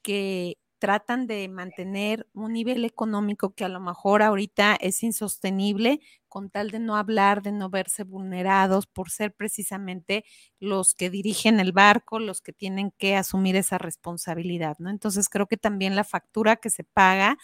[0.00, 6.50] que tratan de mantener un nivel económico que a lo mejor ahorita es insostenible con
[6.50, 10.24] tal de no hablar, de no verse vulnerados por ser precisamente
[10.60, 14.90] los que dirigen el barco, los que tienen que asumir esa responsabilidad, ¿no?
[14.90, 17.38] Entonces creo que también la factura que se paga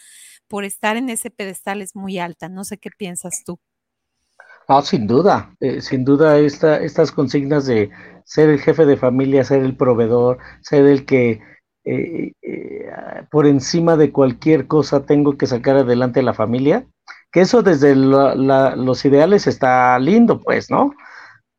[0.47, 2.49] por estar en ese pedestal es muy alta.
[2.49, 3.59] No sé qué piensas tú.
[4.67, 7.91] Ah, sin duda, eh, sin duda esta, estas consignas de
[8.23, 11.39] ser el jefe de familia, ser el proveedor, ser el que
[11.85, 12.89] eh, eh,
[13.31, 16.85] por encima de cualquier cosa tengo que sacar adelante a la familia,
[17.31, 20.93] que eso desde los ideales está lindo, pues, ¿no?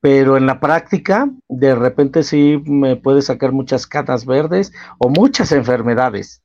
[0.00, 5.52] Pero en la práctica, de repente sí me puede sacar muchas catas verdes o muchas
[5.52, 6.42] enfermedades,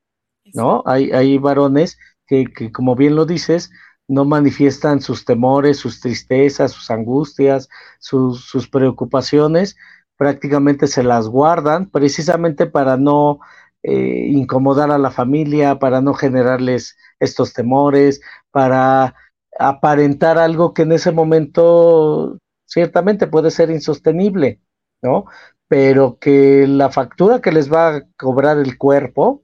[0.53, 0.83] ¿no?
[0.85, 3.71] Hay, hay varones que, que, como bien lo dices,
[4.11, 9.77] no manifiestan sus temores, sus tristezas, sus angustias, sus, preocupaciones,
[10.17, 13.39] prácticamente se las guardan precisamente para no
[13.83, 18.21] eh, incomodar a la familia, para no generarles estos temores,
[18.51, 19.15] para
[19.59, 24.61] aparentar algo que en ese momento ciertamente puede ser insostenible,
[25.01, 25.25] ¿no?
[25.67, 29.43] Pero que la factura que les va a cobrar el cuerpo,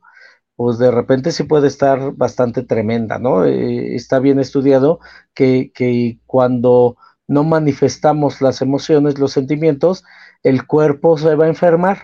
[0.55, 3.45] pues de repente sí puede estar bastante tremenda, ¿no?
[3.45, 4.99] Eh, está bien estudiado
[5.33, 10.03] que, que, cuando no manifestamos las emociones, los sentimientos,
[10.43, 11.99] el cuerpo se va a enfermar,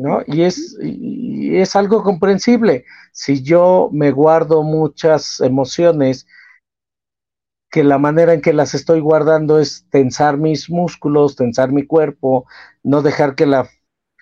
[0.00, 0.22] ¿no?
[0.26, 2.86] Y es, es algo comprensible.
[3.12, 6.26] Si yo me guardo muchas emociones,
[7.70, 12.46] que la manera en que las estoy guardando es tensar mis músculos, tensar mi cuerpo,
[12.82, 13.68] no dejar que la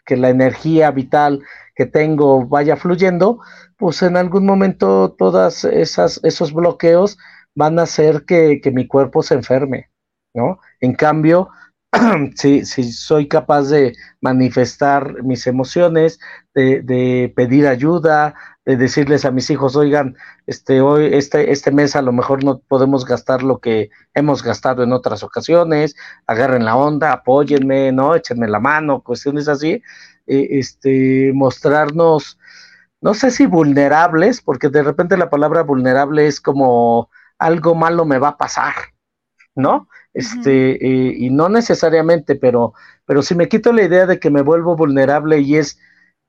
[0.04, 1.42] que la energía vital
[1.76, 3.40] que tengo vaya fluyendo,
[3.76, 7.18] pues en algún momento todas esas esos bloqueos
[7.54, 9.90] van a hacer que, que mi cuerpo se enferme,
[10.34, 10.58] ¿no?
[10.80, 11.50] En cambio,
[12.36, 16.18] si, si, soy capaz de manifestar mis emociones,
[16.54, 18.34] de, de, pedir ayuda,
[18.66, 20.14] de decirles a mis hijos, oigan,
[20.46, 24.82] este, hoy, este, este mes a lo mejor no podemos gastar lo que hemos gastado
[24.82, 28.14] en otras ocasiones, agarren la onda, apóyenme, ¿no?
[28.14, 29.82] Échenme la mano, cuestiones así,
[30.26, 32.38] eh, este, mostrarnos,
[33.00, 38.18] no sé si vulnerables, porque de repente la palabra vulnerable es como algo malo me
[38.18, 38.74] va a pasar,
[39.54, 39.88] ¿no?
[40.18, 42.74] Este, eh, y no necesariamente, pero,
[43.06, 45.78] pero si me quito la idea de que me vuelvo vulnerable y es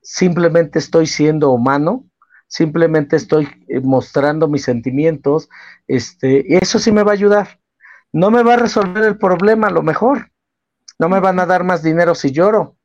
[0.00, 2.08] simplemente estoy siendo humano,
[2.46, 5.48] simplemente estoy eh, mostrando mis sentimientos,
[5.88, 7.58] este, eso sí me va a ayudar.
[8.12, 10.30] No me va a resolver el problema, a lo mejor.
[11.00, 12.76] No me van a dar más dinero si lloro,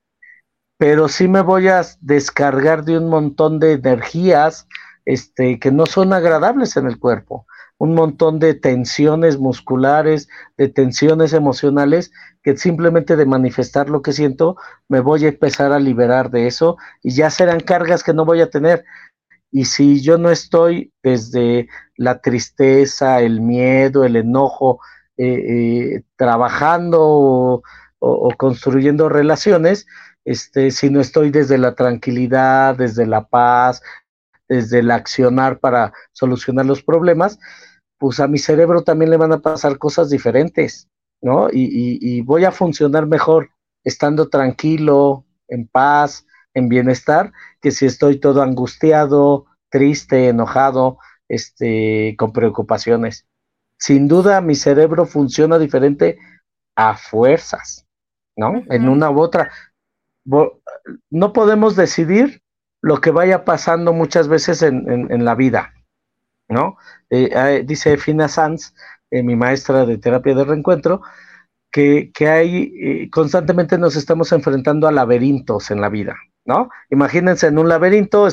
[0.79, 4.67] pero sí me voy a descargar de un montón de energías
[5.05, 7.45] este, que no son agradables en el cuerpo
[7.77, 12.11] un montón de tensiones musculares, de tensiones emocionales,
[12.43, 14.55] que simplemente de manifestar lo que siento,
[14.87, 18.41] me voy a empezar a liberar de eso y ya serán cargas que no voy
[18.41, 18.85] a tener.
[19.51, 21.67] Y si yo no estoy desde
[21.97, 24.79] la tristeza, el miedo, el enojo,
[25.17, 27.63] eh, eh, trabajando o,
[27.99, 29.87] o, construyendo relaciones,
[30.25, 33.81] este, si no estoy desde la tranquilidad, desde la paz,
[34.47, 37.39] desde el accionar para solucionar los problemas,
[37.97, 40.89] pues a mi cerebro también le van a pasar cosas diferentes,
[41.21, 41.47] ¿no?
[41.51, 43.49] Y, voy a funcionar mejor
[43.83, 47.31] estando tranquilo, en paz, en bienestar,
[47.61, 53.27] que si estoy todo angustiado, triste, enojado, este, con preocupaciones.
[53.77, 56.17] Sin duda, mi cerebro funciona diferente
[56.75, 57.85] a fuerzas,
[58.35, 58.63] ¿no?
[58.69, 59.51] En una u otra.
[61.09, 62.41] No podemos decidir
[62.81, 65.73] lo que vaya pasando muchas veces en, la vida,
[66.47, 66.77] ¿no?
[67.09, 68.73] Eh, dice Fina Sanz,
[69.09, 71.01] eh, mi maestra de terapia de reencuentro,
[71.71, 76.15] que, hay, eh, constantemente nos estamos enfrentando a laberintos en la vida,
[76.45, 76.69] ¿no?
[76.89, 78.27] Imagínense en un laberinto,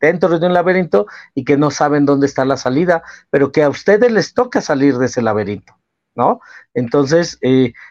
[0.00, 3.70] dentro de un laberinto y que no saben dónde está la salida, pero que a
[3.70, 5.76] ustedes les toca salir de ese laberinto,
[6.14, 6.40] ¿no?
[6.74, 7.40] Entonces,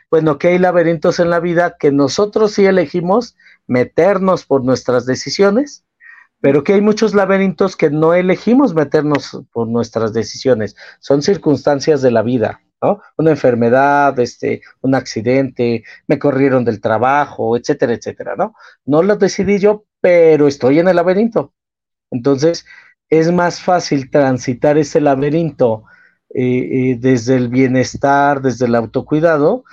[0.10, 3.36] bueno, que hay laberintos en la vida que nosotros sí elegimos
[3.68, 5.86] meternos por nuestras decisiones,
[6.39, 12.11] pero que hay muchos laberintos que no elegimos meternos por nuestras decisiones, son circunstancias de
[12.11, 13.01] la vida, ¿no?
[13.18, 18.53] Una enfermedad, este, un accidente, me corrieron del trabajo, etcétera, etcétera, ¿no?
[18.86, 21.53] No lo decidí yo, pero estoy en el laberinto.
[22.11, 22.65] Entonces,
[23.09, 25.86] es más fácil transitar ese laberinto
[26.34, 29.63] eh, eh, desde el bienestar, desde el autocuidado,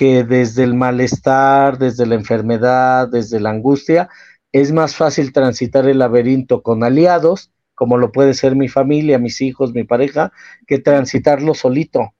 [0.00, 4.08] que desde el malestar, desde la enfermedad, desde la angustia,
[4.50, 9.42] es más fácil transitar el laberinto con aliados, como lo puede ser mi familia, mis
[9.42, 10.32] hijos, mi pareja,
[10.66, 12.14] que transitarlo solito,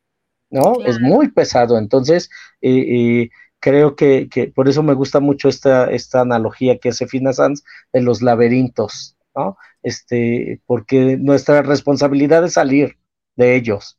[0.50, 0.74] ¿no?
[0.84, 1.78] Es muy pesado.
[1.78, 2.28] Entonces,
[2.60, 2.84] eh,
[3.22, 7.64] eh, creo que, por eso me gusta mucho esta, esta analogía que hace Fina Sanz
[7.94, 9.56] de los laberintos, ¿no?
[9.82, 12.98] Este, porque nuestra responsabilidad es salir
[13.36, 13.98] de ellos.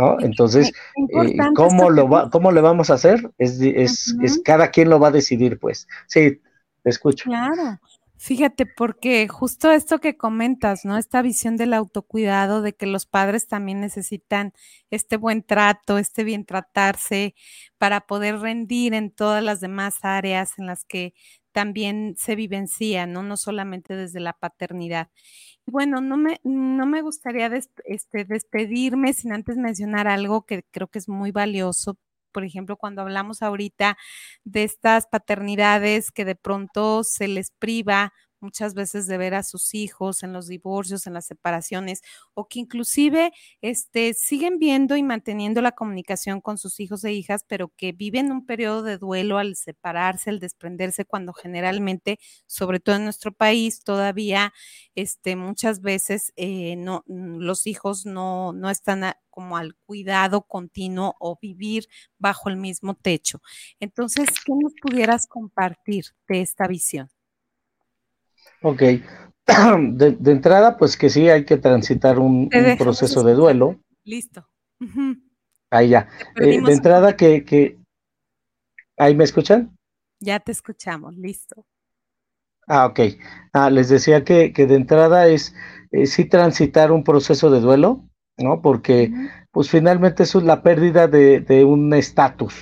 [0.00, 0.20] ¿No?
[0.20, 3.30] Entonces, eh, ¿cómo, lo va, ¿cómo le vamos a hacer?
[3.38, 5.86] Es, es, es, cada quien lo va a decidir, pues.
[6.06, 6.40] Sí,
[6.82, 7.24] te escucho.
[7.24, 7.78] Claro.
[8.22, 10.98] Fíjate, porque justo esto que comentas, ¿no?
[10.98, 14.52] Esta visión del autocuidado, de que los padres también necesitan
[14.90, 17.34] este buen trato, este bien tratarse
[17.78, 21.14] para poder rendir en todas las demás áreas en las que
[21.52, 23.22] también se vivencia, ¿no?
[23.22, 25.08] No solamente desde la paternidad.
[25.70, 27.46] Bueno, no me, no me gustaría
[27.84, 31.96] este, despedirme sin antes mencionar algo que creo que es muy valioso.
[32.32, 33.96] Por ejemplo, cuando hablamos ahorita
[34.44, 39.74] de estas paternidades que de pronto se les priva muchas veces de ver a sus
[39.74, 42.02] hijos en los divorcios, en las separaciones,
[42.34, 47.44] o que inclusive este, siguen viendo y manteniendo la comunicación con sus hijos e hijas,
[47.46, 52.96] pero que viven un periodo de duelo al separarse, al desprenderse, cuando generalmente, sobre todo
[52.96, 54.52] en nuestro país, todavía
[54.94, 61.38] este, muchas veces eh, no, los hijos no, no están como al cuidado continuo o
[61.40, 61.86] vivir
[62.18, 63.40] bajo el mismo techo.
[63.80, 67.10] Entonces, ¿qué nos pudieras compartir de esta visión?
[68.62, 68.82] Ok.
[69.92, 72.48] De, entrada, pues que sí hay que transitar un,
[72.78, 73.80] proceso de duelo.
[74.04, 74.46] Listo.
[75.70, 76.08] Ahí ya.
[76.36, 77.78] Eh, de entrada que, que...
[78.96, 79.76] ¿Ahí me escuchan?
[80.20, 81.66] Ya te escuchamos, listo.
[82.68, 83.00] Ah, ok.
[83.52, 85.54] Ah, les decía que, que de entrada es
[85.90, 88.04] eh, sí transitar un proceso de duelo,
[88.36, 88.62] ¿no?
[88.62, 89.12] Porque
[89.50, 92.54] pues finalmente eso es la pérdida de, de un estatus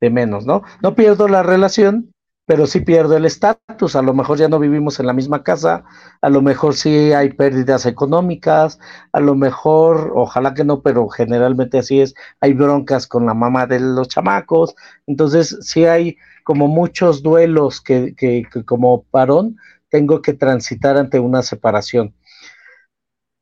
[0.00, 0.62] de menos, ¿no?
[0.82, 2.14] No pierdo la relación,
[2.50, 5.84] pero sí pierdo el estatus, a lo mejor ya no vivimos en la misma casa,
[6.20, 8.80] a lo mejor sí hay pérdidas económicas,
[9.12, 13.68] a lo mejor, ojalá que no, pero generalmente así es, hay broncas con la mamá
[13.68, 14.74] de los chamacos,
[15.06, 19.56] entonces sí hay como muchos duelos que, que, que como varón
[19.88, 22.16] tengo que transitar ante una separación,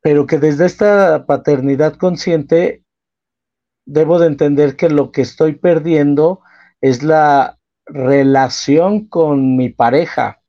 [0.02, 2.84] pero que desde esta paternidad consciente
[3.86, 6.42] debo de entender que lo que estoy perdiendo
[6.82, 7.57] es la
[7.88, 10.42] relación con mi pareja.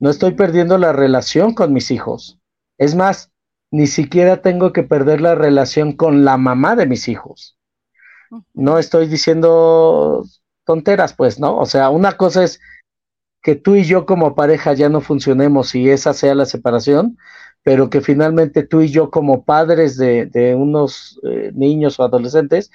[0.00, 2.38] No estoy perdiendo la relación con mis hijos.
[2.78, 3.30] Es más,
[3.70, 7.58] ni siquiera tengo que perder la relación con la mamá de mis hijos.
[8.54, 10.24] No estoy diciendo
[10.64, 11.56] tonteras, pues, ¿no?
[11.56, 12.60] O sea, una cosa es
[13.42, 17.16] que tú y yo como pareja ya no funcionemos y esa sea la separación,
[17.62, 22.70] pero que finalmente tú y yo como padres de, unos eh, niños o adolescentes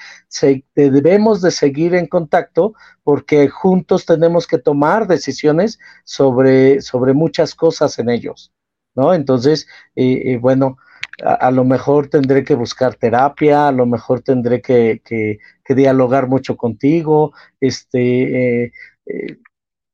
[0.76, 2.74] debemos de seguir en contacto
[3.04, 8.54] porque juntos tenemos que tomar decisiones sobre, sobre muchas cosas en ellos,
[8.96, 9.14] ¿no?
[9.14, 10.78] Entonces, eh, eh, bueno,
[11.24, 16.28] a, lo mejor tendré que buscar terapia, a lo mejor tendré que, que, que dialogar
[16.28, 18.72] mucho contigo, este,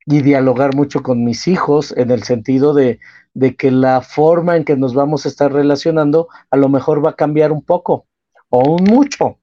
[0.06, 3.00] y dialogar mucho con mis hijos en el sentido de,
[3.40, 7.12] de que la forma en que nos vamos a estar relacionando a lo mejor va
[7.12, 8.06] a cambiar un poco
[8.50, 9.40] o un mucho,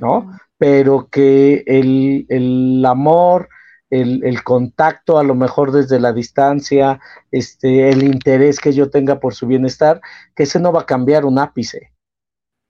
[0.00, 0.32] ¿no?
[0.56, 3.50] Pero que el, el amor,
[3.90, 7.00] el, el, contacto a lo mejor desde la distancia,
[7.30, 10.00] este, el interés que yo tenga por su bienestar,
[10.34, 11.92] que ese no va a cambiar un ápice.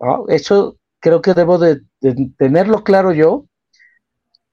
[0.01, 0.25] ¿no?
[0.27, 3.45] Eso creo que debo de, de tenerlo claro yo,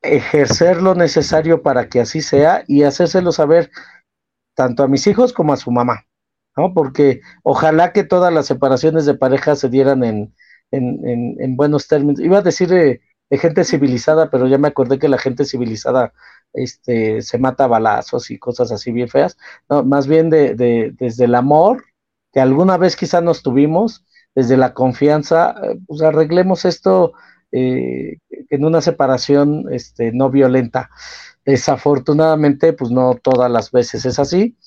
[0.03, 3.72] ejercer lo necesario para que así sea y hacérselo saber
[4.56, 6.06] tanto a mis hijos como a su mamá,
[6.58, 6.74] ¿no?
[6.74, 10.34] Porque ojalá que todas las separaciones de pareja se dieran en,
[10.72, 12.20] en, en, buenos términos.
[12.20, 13.01] Iba a decir de,
[13.32, 16.14] gente civilizada, pero ya me acordé que la gente civilizada
[16.53, 19.38] este, se mata balazos y cosas así bien feas.
[19.70, 21.84] No, más bien de, de, desde el amor,
[22.32, 27.14] que alguna vez quizá nos tuvimos, desde la confianza, eh, pues arreglemos esto
[27.51, 28.18] eh,
[28.49, 30.89] en una separación este, no violenta.
[31.46, 34.58] Desafortunadamente, pues no todas las veces es así,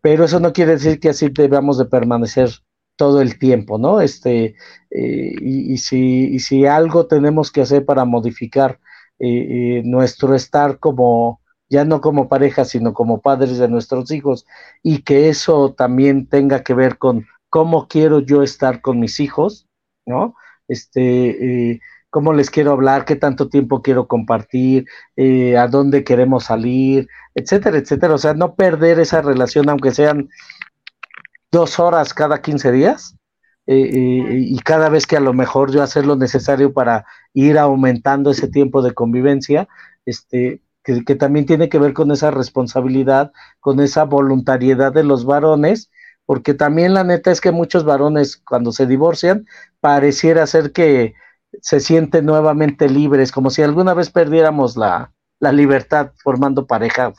[0.00, 2.50] pero eso no quiere decir que así debamos de permanecer
[2.96, 4.00] todo el tiempo, ¿no?
[4.00, 4.56] Este,
[4.90, 8.80] eh, y, si, si algo tenemos que hacer para modificar
[9.18, 14.46] eh, eh, nuestro estar como, ya no como pareja, sino como padres de nuestros hijos,
[14.82, 19.68] y que eso también tenga que ver con cómo quiero yo estar con mis hijos,
[20.06, 20.34] ¿no?
[20.68, 21.80] Este,
[22.12, 24.86] cómo les quiero hablar, qué tanto tiempo quiero compartir,
[25.16, 28.14] eh, a dónde queremos salir, etcétera, etcétera.
[28.14, 30.28] O sea, no perder esa relación, aunque sean
[31.50, 33.16] dos horas cada 15 días.
[33.66, 37.56] Eh, eh, y cada vez que a lo mejor yo hacer lo necesario para ir
[37.58, 39.66] aumentando ese tiempo de convivencia,
[40.04, 45.24] este, que, que, también tiene que ver con esa responsabilidad, con esa voluntariedad de los
[45.24, 45.90] varones,
[46.26, 49.46] porque también la neta es que muchos varones cuando se divorcian
[49.80, 51.14] pareciera ser que
[51.62, 57.12] se sienten nuevamente libres, como si alguna vez perdiéramos la, la libertad formando pareja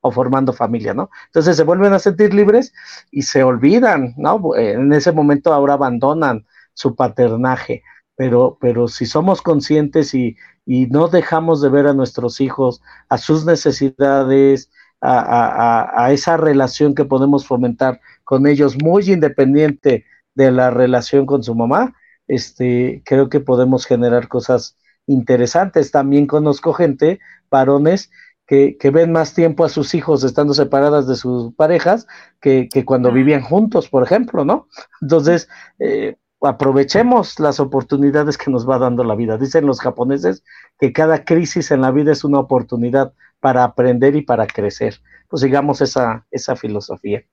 [0.00, 1.10] o formando familia, ¿no?
[1.26, 2.72] Entonces se vuelven a sentir libres
[3.10, 4.56] y se olvidan, ¿no?
[4.56, 7.82] En ese momento ahora abandonan su paternaje,
[8.14, 13.18] pero, pero si somos conscientes y, y no dejamos de ver a nuestros hijos, a
[13.18, 14.70] sus necesidades,
[15.00, 20.04] a, a, a, esa relación que podemos fomentar con ellos, muy independiente
[20.36, 21.92] de la relación con su mamá,
[22.30, 25.90] este, creo que podemos generar cosas interesantes.
[25.90, 27.18] También conozco gente,
[27.50, 28.10] varones,
[28.46, 32.06] que, que, ven más tiempo a sus hijos estando separadas de sus parejas
[32.40, 34.68] que, que cuando vivían juntos, por ejemplo, ¿no?
[35.00, 35.48] Entonces,
[35.80, 39.36] eh, aprovechemos las oportunidades que nos va dando la vida.
[39.36, 40.44] Dicen los japoneses
[40.78, 45.00] que cada crisis en la vida es una oportunidad para aprender y para crecer.
[45.28, 47.24] Pues sigamos esa, esa filosofía.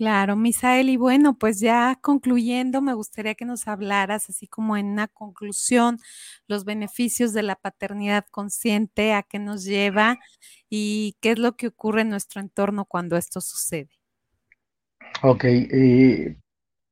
[0.00, 4.86] Claro, Misael, y bueno, pues ya concluyendo, me gustaría que nos hablaras, así como en
[4.86, 5.98] una conclusión,
[6.48, 10.18] los beneficios de la paternidad consciente, a qué nos lleva
[10.70, 13.90] y qué es lo que ocurre en nuestro entorno cuando esto sucede.
[15.22, 16.38] Ok, eh,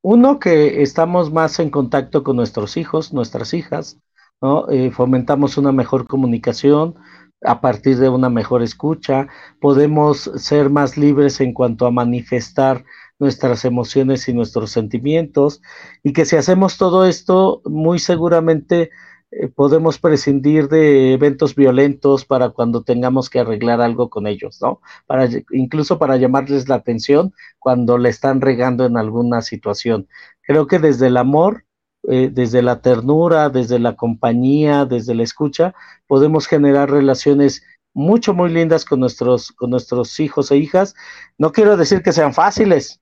[0.02, 3.98] uno que estamos más en contacto con nuestros hijos, nuestras hijas,
[4.42, 4.68] ¿no?
[4.68, 6.94] Eh, fomentamos una mejor comunicación,
[7.42, 9.28] a partir de una mejor escucha,
[9.60, 12.84] podemos ser más libres en cuanto a manifestar
[13.18, 15.60] nuestras emociones y nuestros sentimientos,
[16.02, 18.90] y que si hacemos todo esto, muy seguramente
[19.30, 24.80] eh, podemos prescindir de eventos violentos para cuando tengamos que arreglar algo con ellos, ¿no?
[25.06, 30.08] Para, incluso para llamarles la atención cuando le están regando en alguna situación.
[30.42, 31.64] Creo que desde el amor
[32.10, 35.74] eh, desde la ternura, desde la compañía, desde la escucha,
[36.06, 37.62] podemos generar relaciones
[37.94, 40.94] mucho, muy lindas con nuestros, con nuestros hijos e hijas.
[41.36, 43.00] No quiero decir que sean fáciles,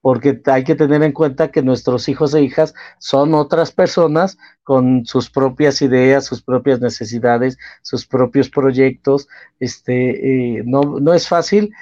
[0.00, 5.04] porque hay que tener en cuenta que nuestros hijos e hijas son otras personas con
[5.06, 9.26] sus propias ideas, sus propias necesidades, sus propios proyectos.
[9.58, 11.72] Este, eh, no, no es fácil,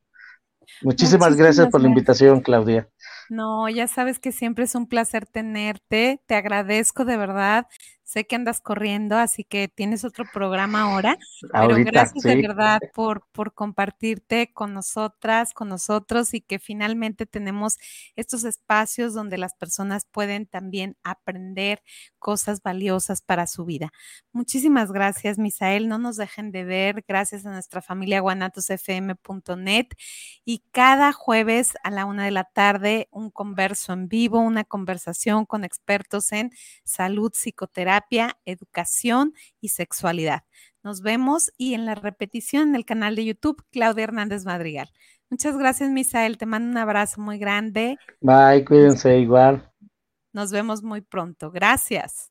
[0.82, 2.88] Muchísimas, gracias por la invitación, Claudia.
[3.28, 6.22] No, ya sabes que siempre es un placer tenerte.
[6.26, 7.66] Te agradezco de verdad.
[8.06, 11.18] Sé que andas corriendo, así que tienes otro programa ahora.
[11.52, 17.78] pero gracias de verdad por, por compartirte con nosotras, con nosotros y que finalmente tenemos
[18.14, 21.82] estos espacios donde las personas pueden también aprender
[22.20, 23.92] cosas valiosas para su vida.
[24.30, 25.88] Muchísimas gracias, Misael.
[25.88, 27.04] No nos dejen de ver.
[27.08, 29.88] Gracias a nuestra familia guanatosfm.net.
[30.44, 35.44] Y cada jueves a la una de la tarde, un converso en vivo, una conversación
[35.44, 36.52] con expertos en
[36.84, 37.95] salud, psicoterapia
[38.44, 40.42] educación y sexualidad.
[40.82, 44.90] Nos vemos y en la repetición en el canal de YouTube, Claudia Hernández Madrigal.
[45.30, 46.38] Muchas gracias, Misael.
[46.38, 47.98] Te mando un abrazo muy grande.
[48.20, 49.72] Bye, cuídense igual.
[50.32, 51.50] Nos vemos muy pronto.
[51.50, 52.30] Gracias.